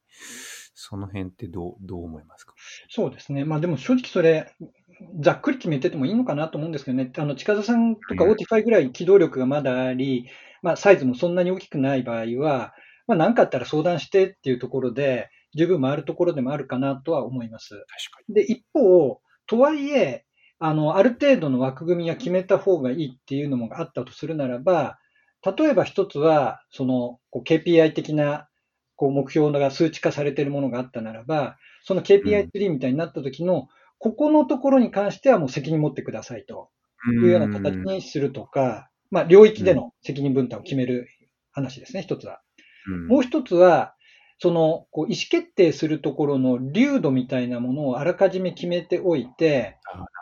[0.75, 2.55] その辺ってどう、どう思いますか？
[2.89, 3.45] そうですね。
[3.45, 4.53] まあでも正直それ、
[5.21, 10.29] ざっくり決めててもいいのかなと思うんですけどね、あの近澤さんとか Autify ぐらい機動力がまだあり、
[10.63, 12.73] まあ、サイズもそんなに大きくない場合は、
[13.07, 17.85] まあ、何かあったら相談してっていうところで、十分回るところでもあるかなとは思います。
[18.29, 20.25] で、一方、とはいえ、
[20.59, 24.99] あの、ある程度の枠組みは決めた方がいいっていうのもあったとするならば、
[25.45, 28.49] 例えば一つは、その、KPI 的な、
[28.97, 36.71] こう、目標が数値化されているものがあったならば、その KPI ツリーみたいになった時のここのところに関してはもう責任持ってくださいと。
[37.13, 41.07] いうような形にするとか、まあ、領域での責任分担を決める
[41.53, 42.41] 話ですね、一つは。
[43.09, 43.95] もう一つは、
[44.39, 49.79] その、こう、意思決定するところの流度みたいなものをあらかじめ決めておいて、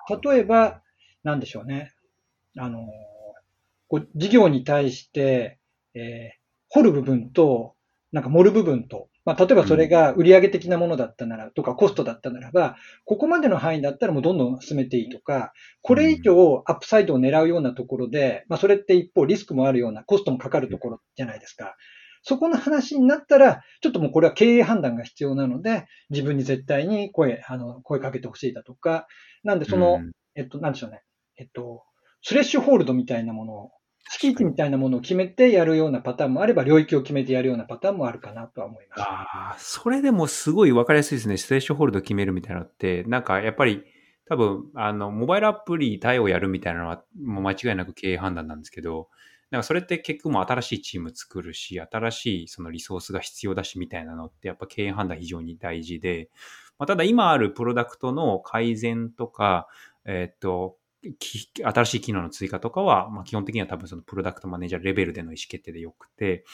[0.09, 0.82] 例えば、
[1.22, 1.92] なんでしょうね。
[2.59, 2.86] あの、
[3.88, 5.59] こう事業に対して、
[5.94, 6.38] えー、
[6.68, 7.74] 掘る部分と、
[8.12, 12.76] なんか盛る部分と、まあ、例えばそれが売上的なものだったなら、とかコストだったならば、
[13.07, 15.52] ここまでの範囲だったらもうどんどん進めていいとか、
[15.82, 21.74] これ以上アップサイドを狙うようなところで、まあ、それって一方リスクもあるような、コストもかかるところじゃないですか。
[22.25, 29.07] そこの話になったら、ちょっともうこれは経営判断が必要なので、自分に絶対に声、あの、声かけてほしいだとか、
[29.45, 31.03] なんでその、うんえっと、なんでしょうね。
[31.37, 31.85] えっと、
[32.22, 33.70] スレッシュホールドみたいなものを、
[34.11, 39.03] 敷地みたいなものを決めてやるようなパターンもあれば、領域を決めてやるようなパターンもあるかなとは思います。
[39.03, 41.37] ああ、それでもすごい分かりやすいですね。
[41.37, 43.85] ステーションホールド決めるみたいなのって、なんかやっぱり
[44.27, 49.09] 多分、あの、モバイルアプリ対応やるみたいなのは、もう間違いなく経営判断なんですけど、
[49.55, 56.28] なんかそれって結局も新しいチーム作るし、新しいそのリソースが必要だしみたいなのって、やっぱ経営判断非常に大事で、
[56.76, 59.68] まあ、ただ今あるプロダクトの改善とか、
[60.07, 60.76] えっと、
[61.62, 66.44] 新しい機能の追加とかは、まあ、基本的には多分そのプロダクトマネージャーレベルでの意思決定でよくて、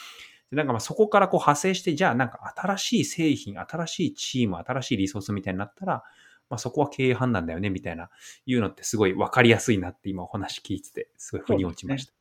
[0.51, 6.03] でなんかまあそこからこう派生して、じゃあなんか新しい製品、新しいチーム、新しいリソースみたいになったら、
[6.51, 8.11] まあ、そこは経営判断だよねみたいな、
[8.45, 12.20] いうのってすごい分かりやすいなって今お話聞いてて、すごい腑に落ちました。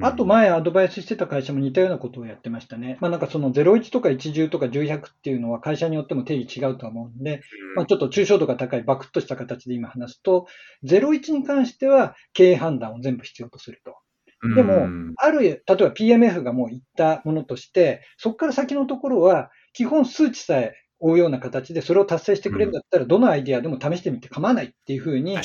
[0.00, 2.98] あと前アドバイスしてた会社も似たようなことをやってましたね。
[3.00, 7.40] まあなんかその01とか10とか1100っていうのは会社によっても定義違うとは思うんで、
[7.76, 10.46] まあちょっと抽象度が高いバクッとした形で今話すと、
[10.84, 13.96] 01に関しては経営判断を全部必要とすると。
[14.42, 25.36] うんでもうんある、例えば PMF がもう言ったものとして、そこから先のところは基本数値さえ追うような形でそれを達成してくれるんだったらどのアイディアでも試してみて構わないっていうふうに。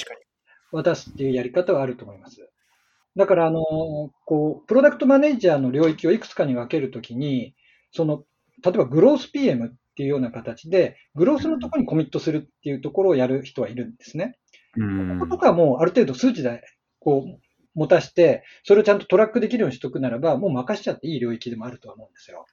[0.73, 2.49] 渡すっていうやり方はあると思います。
[3.15, 3.63] だから、あの、
[4.25, 7.55] こう、プロダクトマネージャーの領域をいくつかに分けるときに、
[7.91, 8.23] その、
[8.63, 14.37] 例えばグロース PM っていうような形で、グロースのところにコミットするっていうところをやる人はいるんですね。
[14.75, 16.61] うんこことかもうある程度数値で、
[16.99, 17.39] こう、
[17.75, 22.45] 持たして、それをちゃんとトラックできるようにしとくならば、もう任しちゃっていい領域でもあるとは思うんですよ。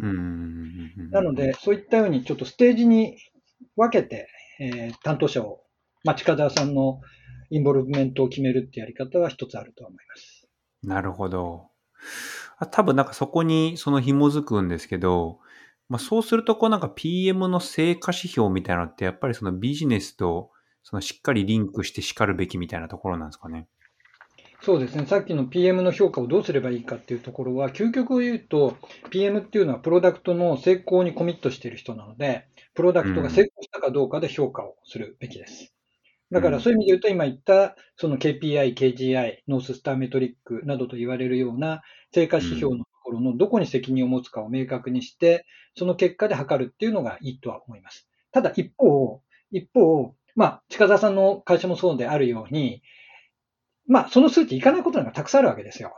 [0.00, 3.18] うんなので、そういったようにちょっとステージに
[3.76, 4.28] 分けて、
[4.60, 5.60] えー担当者を、
[6.04, 7.00] まあ、近澤さんの
[7.50, 10.48] インボルブメントを決めるってやり方は一つあるとは思います。
[10.82, 11.68] なるほど。
[12.58, 15.38] あ多分なんかそこにその紐づくんですけど、
[15.88, 20.50] まあ、そうするとこうなんか PM の成果指標みたいなのってやっぱりそのビジネスと
[20.82, 23.68] そのしっかりリンクして叱るべきみたいなところなんですかね。
[24.60, 25.06] そうですね。
[25.06, 28.76] さっきの PM の評価をどうすればいいかっていうところは、究極を言うと、
[29.10, 35.72] PM っていうのはプロダクトの成功にコミットしている人なので、プロダクトが成功したかどうかで評価をするべきです。
[36.30, 48.08] だからそういう意味で言うと、今言った、その KPI、KGI、ノーススターメトリックなどと言われるような成果指標のところのどこに責任を持つかを明確にして、その結果で測るっていうのがいいとは思います。
[48.30, 52.82] ただ一方、一方、まあ、近澤さんの会社もそうであるように、
[53.86, 55.96] まあ、その数値いかないことなんかたくさんあるわけですよ。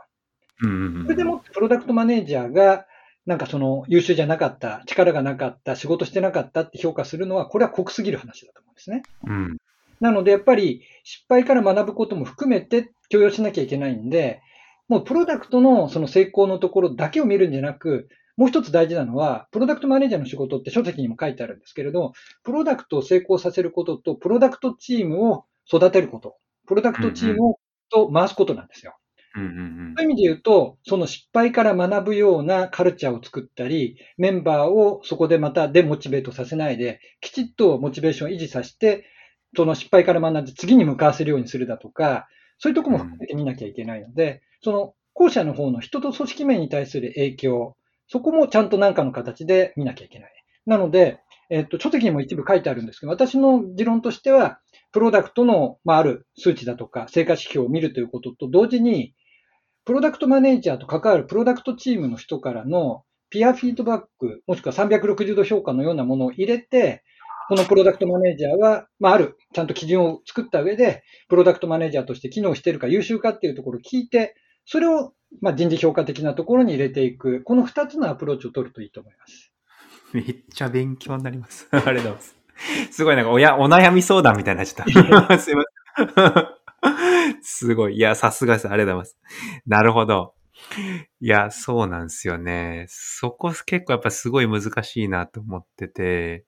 [0.61, 2.85] うんうんうんそれでも、プロダクトマネージャーが、
[3.25, 9.03] なんかその優秀じゃなかった、力がなかった、仕事してなかったって評価するのは、これは酷すぎる話だと思うんですね。
[9.27, 9.57] うん
[10.01, 14.41] なので、やっぱり失敗から学ぶことも含めて許容しなきゃいけないんで、
[14.89, 26.37] もうプロダクトのその成功のところだけを見るんじゃなく、もう一つ大事なのは、プロダクトマネージャーの仕事って書籍にも書いてあるんですけれど、プロダクトを成功させることと、プロダクトチームを育てること、
[26.67, 28.97] プロダクトチームをと回すことなんですよ。
[29.35, 39.05] うんうんそういう意味で言うと、その失敗から学ぶようなカルチャーを作ったり、メンバーをそこでまたデモチベートさせないで、きちっとモチベーションを維持させて、
[39.55, 42.27] その失敗から学んで次に向かわせるようにするだとか、
[42.57, 47.75] そういうとこも含めて見なきゃいけないので、その後者の方の人と組織面に対する影響、
[48.07, 50.31] そこもちゃんと何かの形で見なきゃいけない。
[50.65, 54.59] なので、えっと、書籍にも一部書いてあるんですけど、私の持論としては、
[54.91, 59.13] プロダクトの、まあ、ある数値だとか、成果指標を見るということと同時に、
[59.83, 67.03] プロダクトマネージャーと関わるプロダクトチームの人からのピアフィードバック、もしくは360度評価のようなものを入れて、
[67.51, 79.51] このプロダクトマネージャーは、まあ、ある、ちゃんと基準を作った上で、プロダクトマネージャーとして機能しているか優秀かっていうところを聞いて、それを、まあ、人事評価的なところに入れていく、この二つのアプローチを取るといいと思います。
[80.13, 81.67] めっちゃ勉強になります。
[81.75, 82.37] ありがとうございます。
[82.89, 85.35] すごいなんかおや、お悩み相談みたいになっちゃった。
[85.37, 85.63] すいま
[85.97, 87.35] せん。
[87.43, 87.97] すごい。
[87.97, 88.69] いや、さすがです。
[88.69, 89.17] ありがとうございます。
[89.67, 90.35] なるほど。
[91.19, 92.85] いや、そうなんですよね。
[92.87, 96.45] そこ結構やっぱすごい難しいなと思ってて。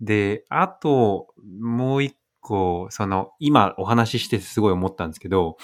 [0.00, 1.28] で、あと、
[1.60, 5.56] もう一個、その、今お話ししてすごい思ったんですけど、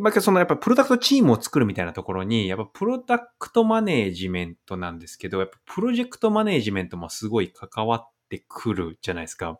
[0.00, 9.58] まあ、そのやっぱプロダクトチームを作るみたいなところに、やっぱプロダクトマネージメントなんですけど、やっぱプロジェクトマネージメントもすごい関わってくるじゃないですか。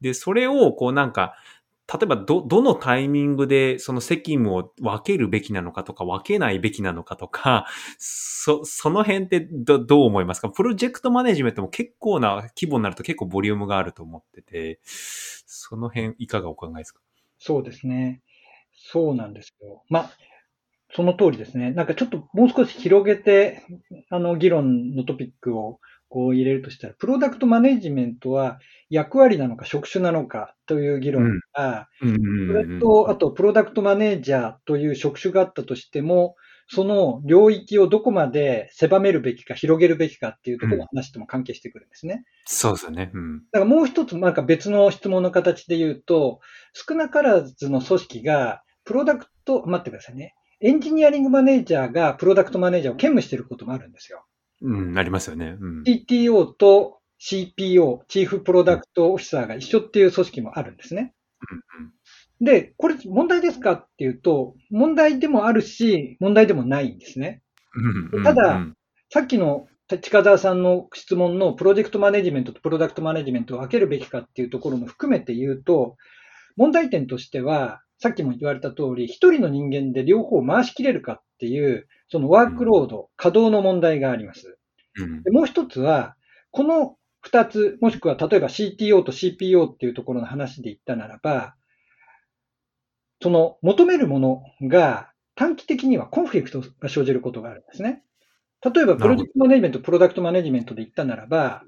[0.00, 1.34] で、それをこうなんか、
[1.92, 7.66] 例えばど、どのタイミングでその責務を分けるべきなのかとか分けないべきなのかとか、
[7.98, 10.48] そ、その辺ってど、どう思いますか？
[10.48, 17.00] プロジェクトマネジメントも結構な規模になると結構ボリュームがあると思ってて、その辺いかがお考えですか？
[17.38, 18.22] そうですね。
[18.72, 19.82] そうなんですよ。
[19.88, 20.10] まあ、
[20.94, 21.70] その通りですね。
[21.72, 23.62] なんかちょっともう少し広げて、
[24.08, 31.88] あの、議論のトピックをこう入れるとしたら、プロダクトマネジメントは役割なのか職種なのかという議論が、
[33.08, 36.36] あと、プロダクトマネージャーという職種があったとしても、
[36.66, 42.24] その領域をどこまで狭めるべきか、広げるべきかっていうところの話とも関係してくるんですね。
[42.46, 43.10] そうですよね。
[43.12, 43.38] うん。
[43.52, 46.40] だからもう一つ、なんか別の質問の形で言うと、
[46.72, 50.34] 少なからずの組織が、プロダクト、待ってくださいね。
[50.60, 54.24] エンジニアリングマネージャーがプロダクトマネージャーを兼務していることもあるんですよ。
[54.64, 55.56] うん、ありますよね。
[55.60, 55.82] うん。
[55.82, 61.14] CTO と CPO、チーフプロダクトオフィサーが一緒っていう組織もあるんですね。
[62.40, 67.42] で、これ問題ですかっていうと、問題でもあるし、問題でもないんですね。
[68.24, 68.76] ただうん
[69.10, 69.68] さっきの
[70.02, 75.96] 近澤さんの質問のプロジェクトマネジメントとプロダクトマネジメントを分けるべきかっていうところも含めて言うと、
[76.56, 84.58] 問題点としては、さっきも言われた通り、一人の人間で両方回しきれるかっていう、そのワークロード、稼働の問題があります。
[85.32, 86.16] もう一つは、
[86.50, 91.54] この二つ、もしくは例えば CTO と CPO っていうところの話で言ったならば、
[93.22, 98.02] その求めるものが短期的にはコンフリクトが生じることがあるんですね。
[98.62, 101.62] 例えば、プロジェクトマネジメント、プロダクトマネジメントで言ったならば、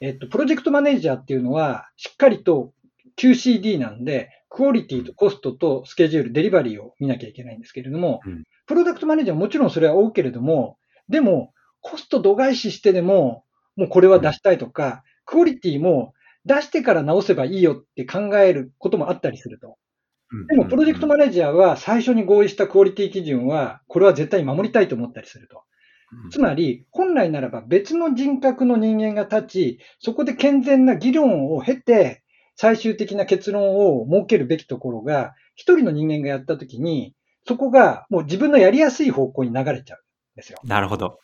[0.00, 2.72] えっと、プロジェクトマネージャーっていうのは、しっかりと
[3.16, 8.44] QCD なんで、クオリティとコストとスケジュール、デリバリーを見なきゃいけないんですけれども、うん。
[8.66, 13.44] プロダクトマネージャーはもちろんそれは追うけれども、でも、コスト度外視してでも、
[13.76, 19.76] もうこれは出したいとか、クオリティも出してから直せばいいよって考えることもあったりすると。
[20.30, 20.46] うん。
[20.46, 25.62] でも、プロジェクトマネージャーは最初に合意したクオリティ基準は、これは絶対守りたいと思ったりすると。
[26.24, 26.30] うん。
[26.30, 32.21] つまり、本来ならば別の人格の人間が立ち、そこで健全な議論を経て、
[32.56, 37.14] 最終的な結論を設けるべきところが、一人の人間がやったときに、
[37.46, 40.02] そこがもう自分のやりやすい方向に流れちゃうん
[40.36, 40.58] ですよ。
[40.64, 41.18] なるほど。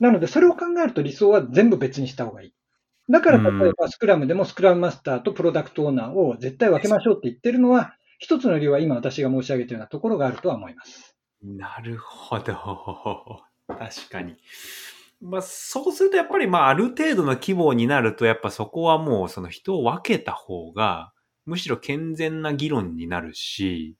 [0.00, 2.54] なので、それを考えると理想は全部別にした方がいい。
[3.10, 11.16] だから、例えばスクラムでもスクラムマスターとプロダクトオーナーを絶対分けましょうって言ってるのは、一つの理由は今私が申し上げたようなところがあるとは思います。
[11.42, 13.40] なるほど。
[13.68, 14.36] 確かに。
[15.20, 21.12] まあ、そうするとやっぱり、まあ、ある程度の規模になると、やっぱそこはもう、その人を分けた方が、
[21.44, 23.96] むしろ健全な議論になるし、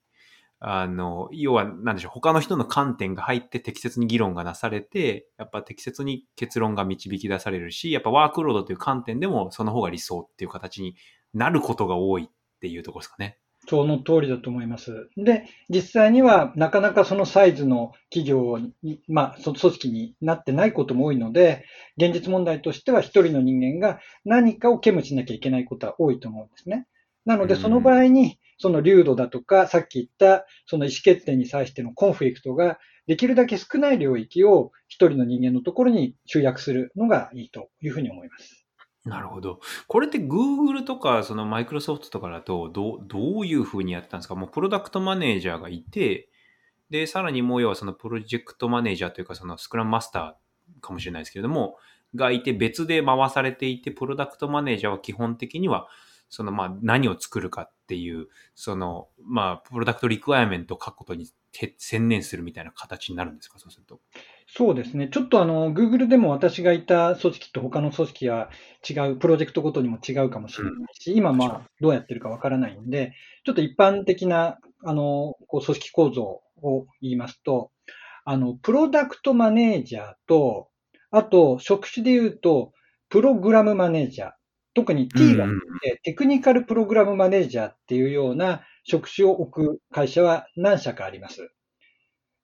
[0.60, 10.96] あの、要は、なんでしょう、他の人の観点が入って適切に議論がなされて、やっぱ適切に結論が導き出されるし、やっぱワークロードという観点でも、その方が理想っていう形に
[11.34, 13.38] なることが多いっていうところですかね。
[13.68, 15.10] その通りだと思います。
[15.16, 21.64] で、実際にはなかなかそのサイズの企業に、まあ、その組織になってないことも多いので、
[21.98, 26.86] 現実問題としては一人の人間が何かを兼務しなきゃいけないことは多いと思うんですね。
[27.26, 38.67] なので、うんその場合に、その流度だとか、さっき言った、その意思決定に際してのコンフリクトが、できるだけ少ない領域を一人の人間のところに集約するのがいいというふうに思います。
[39.04, 39.60] なるほど。
[39.86, 44.34] これって Google とか、その Microsoft とかだと、どう、どういうふうにやってたんですか？
[44.34, 46.28] もうプロダクトマネージャーがいて、
[46.90, 51.76] で、さらにもう要はそのプロジェクトマネージャーというか、そのスクラムマスターかもしれないですけれども、
[52.14, 55.88] がいて別で回されていて、プロダクトマネージャーは基本的には、
[56.28, 61.26] そのまあ何を作るかっていう、そのまあプロダクトリクワイアメントを書くことに
[61.78, 63.58] 専念するみたいな形になるんですか？
[63.58, 64.00] そうすると。
[64.50, 65.08] そうですね。
[65.08, 68.50] ちょっとあの、Google でも私がいた組織と他の組織は
[68.88, 73.12] 違う、プロジェクトごとにも違うかもしれないし、今まあ、どうやってるかわからないんで、
[73.44, 77.70] ちょっと一般的な、あの、こう組織構造を言いますと、
[78.24, 80.70] あの、プロダクトマネージャーと、
[81.10, 82.72] あと、職種で言うと、
[83.10, 84.32] プログラムマネージャー。
[84.74, 91.50] 特に T がうんうんでテクニカルプログラムマネージャーっていうような職種を置く会社は何社かあります。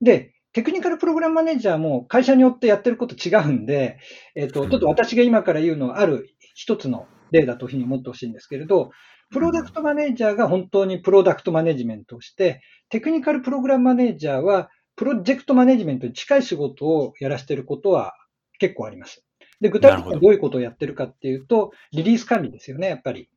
[0.00, 3.98] で、テクニカルプログラムマネージャーも会社によってやってること違うんで、
[4.36, 8.90] えっ、と、うんちょっと私が今から言うのはある一つの例だというふうに思ってほしいんですけれど、
[9.30, 18.14] プロダクトマネージャーが本当にプロダクトマネジメントをして、テクニカルプログラムマネージャーはプロジェクトマネジメントに近い仕事をやらせていることは
[18.60, 19.26] 結構あります。
[19.60, 23.28] で、具体的にはどういうことをやってるかっていうと、リリース管理ですよね、やっぱり。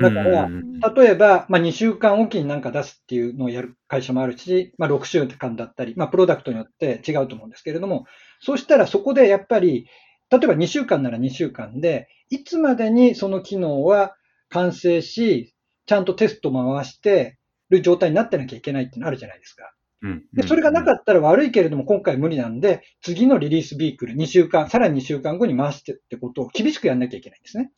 [0.00, 0.48] だから
[0.94, 8.04] 例えば、まあ、2週間おきに何か出すっていうのをやる会社もあるし、まあ、6週間だったり、まあ、プロダクトによって違うと思うんですけれども、
[8.40, 9.88] そうしたらそこでやっぱり、
[10.30, 14.16] 例えば2週間なら2週間で、いつまでにその機能は
[14.50, 15.54] 完成し、
[15.86, 17.38] ちゃんとテスト回して
[17.70, 19.72] る状態になってなきゃいけないっていうのあるじゃないですか。
[20.02, 27.70] うんで、それがなかったら悪いけれども今回無理なんで、次のリリースビークル2週間、さらに2週間後に回してってことを厳しくやんなきゃいけないんですね。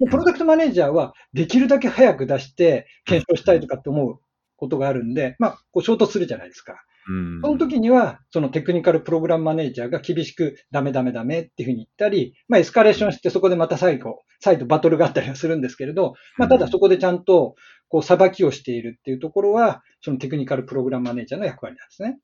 [0.00, 4.20] でプロダクトマネージャーはできるだけ早く出して検証したいとかって思う
[4.56, 6.82] ことがあるんで、まあ、こう衝突するじゃないですか。
[7.08, 7.40] うん。
[7.42, 17.54] その時には、そのテクニカルプログラムマネージャーが厳しくダメダメダメっていうふうに言ったり、まあエスカレーションしてそこでまた最後、再度バトルがあったりはするんですけれど、まあただそこでちゃんと、
[17.88, 22.18] こう、裁きをしているっていうところは、そのテクニカルプログラムマネージャーの役割なんですね。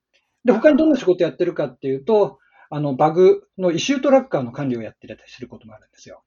[0.45, 2.39] で、他にどんな仕事やってるかっていうと、
[2.71, 6.23] あの、バグのイシュートラッカーの管理をやってたりすることもあるんですよ。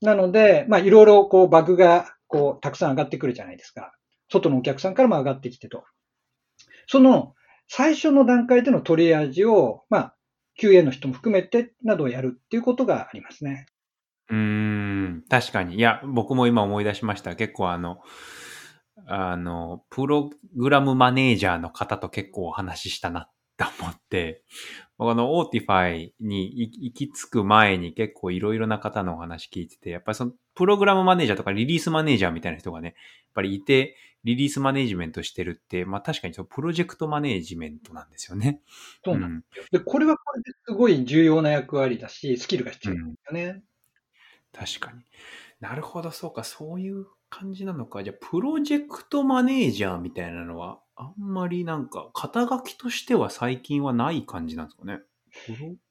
[0.00, 3.92] なので、まあいろいろこうバグがこうたくさん上がってくるじゃないですか。
[4.30, 5.84] 外のお客さんからも上がってきてと。
[6.86, 7.34] その
[7.68, 10.16] 最初の段階でのトリアージを、まあ、
[10.60, 13.66] QA の人も含めてなどをやるっていうことがありますね。
[14.28, 15.76] うん、確かに。
[15.76, 17.36] いや、僕も今思い出しました。
[17.36, 18.00] 結構あの、
[19.06, 24.42] あの、プログラムマネージャーの方と結構お話ししたなって思って、
[24.98, 32.94] 僕あの、 Autify に行き着く前に結構いろいろな方のお話聞いてて、やっぱりその、プログラムマネージャーとかリリースマネージャーみたいな人がね、やっ
[33.34, 38.60] ぱりいて、リリースマネージメントしてるって、まあ確かにそのプロジェクトマネージメントなんですよね。
[39.04, 39.64] そうなんですよ。
[39.70, 43.62] で、これはこれですごい重要な役割だし、スキルが必要なんですよね。
[44.52, 45.04] 確かに。
[45.60, 48.02] なるほど、そうか、そういう感じなのか。
[48.02, 55.00] じゃあ、プロジェクトマネージャーみたいなのは、あんまりなんか、肩書きとしては最近はない感じなんですかね。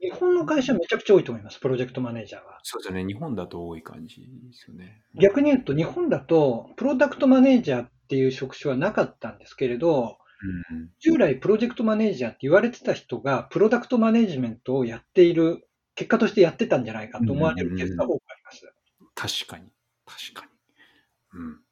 [0.01, 2.59] 日本の会社はめちゃくちゃ多いと思います、プロジェクトマネージャーは。
[2.63, 3.05] そうですよね。
[3.05, 5.03] 日本だと多い感じですよね。
[5.13, 10.17] 逆に言うと、日本だと、プロダクトマネージャーっていう職種はなかったんですけれど、
[10.71, 10.89] うん。
[10.99, 18.73] 従来プロジェクトマネージャーって言われてた人が、プロダクトマネージメントをやっている、結果としてやってたんじゃないかと思われるケースが多くあります。
[19.13, 19.71] 確かに。
[20.05, 20.45] 確か
[21.33, 21.39] に。
[21.39, 21.64] うん。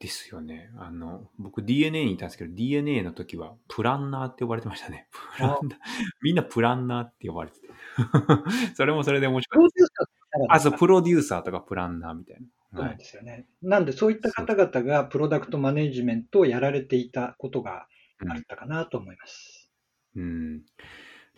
[0.00, 0.70] ですよね。
[0.78, 5.08] あの、僕 DNA にいたんですけど、DNA の時はプランナーって呼ばれてましたね。
[5.36, 5.78] プランナー。
[6.22, 7.68] みんなプランナーって呼ばれてて。
[8.76, 12.46] それもそれで面白いプロデューサーあ、そう、プロデューサーとかプランナーみたいな。
[12.72, 12.98] そうなんはい。
[12.98, 13.46] ですよね。
[13.62, 17.88] なんで、そういった方々がプロダクトマネージメントをやられていたことが
[18.28, 19.72] あったかなと思います。
[20.14, 20.62] うん。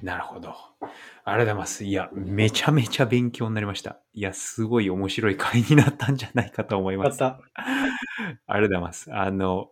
[0.02, 0.50] なるほど。
[0.50, 0.90] あり
[1.24, 1.84] がとうございます。
[1.84, 4.00] いや、めちゃめちゃ勉強になりました。
[4.14, 7.22] いや、すごい面白い回になったんじゃないかと思います。
[7.24, 9.12] ありがとうございます。
[9.14, 9.68] あの、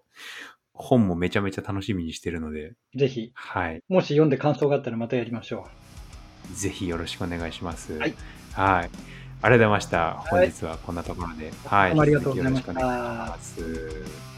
[0.73, 3.83] 本もめちゃめちゃ楽しみにしてるので、ぜひ、はい。
[3.89, 5.67] もし読んで感想があったらまたやりましょ
[6.53, 7.99] ぜひよろしくお願いします。
[7.99, 8.15] はい。
[8.53, 8.85] はい。
[8.85, 10.13] ありがとうございました。
[10.15, 11.53] 本日はこんなところで。
[11.67, 11.91] はい。
[11.91, 14.38] どうもありがとうございましたよろしくお願いします。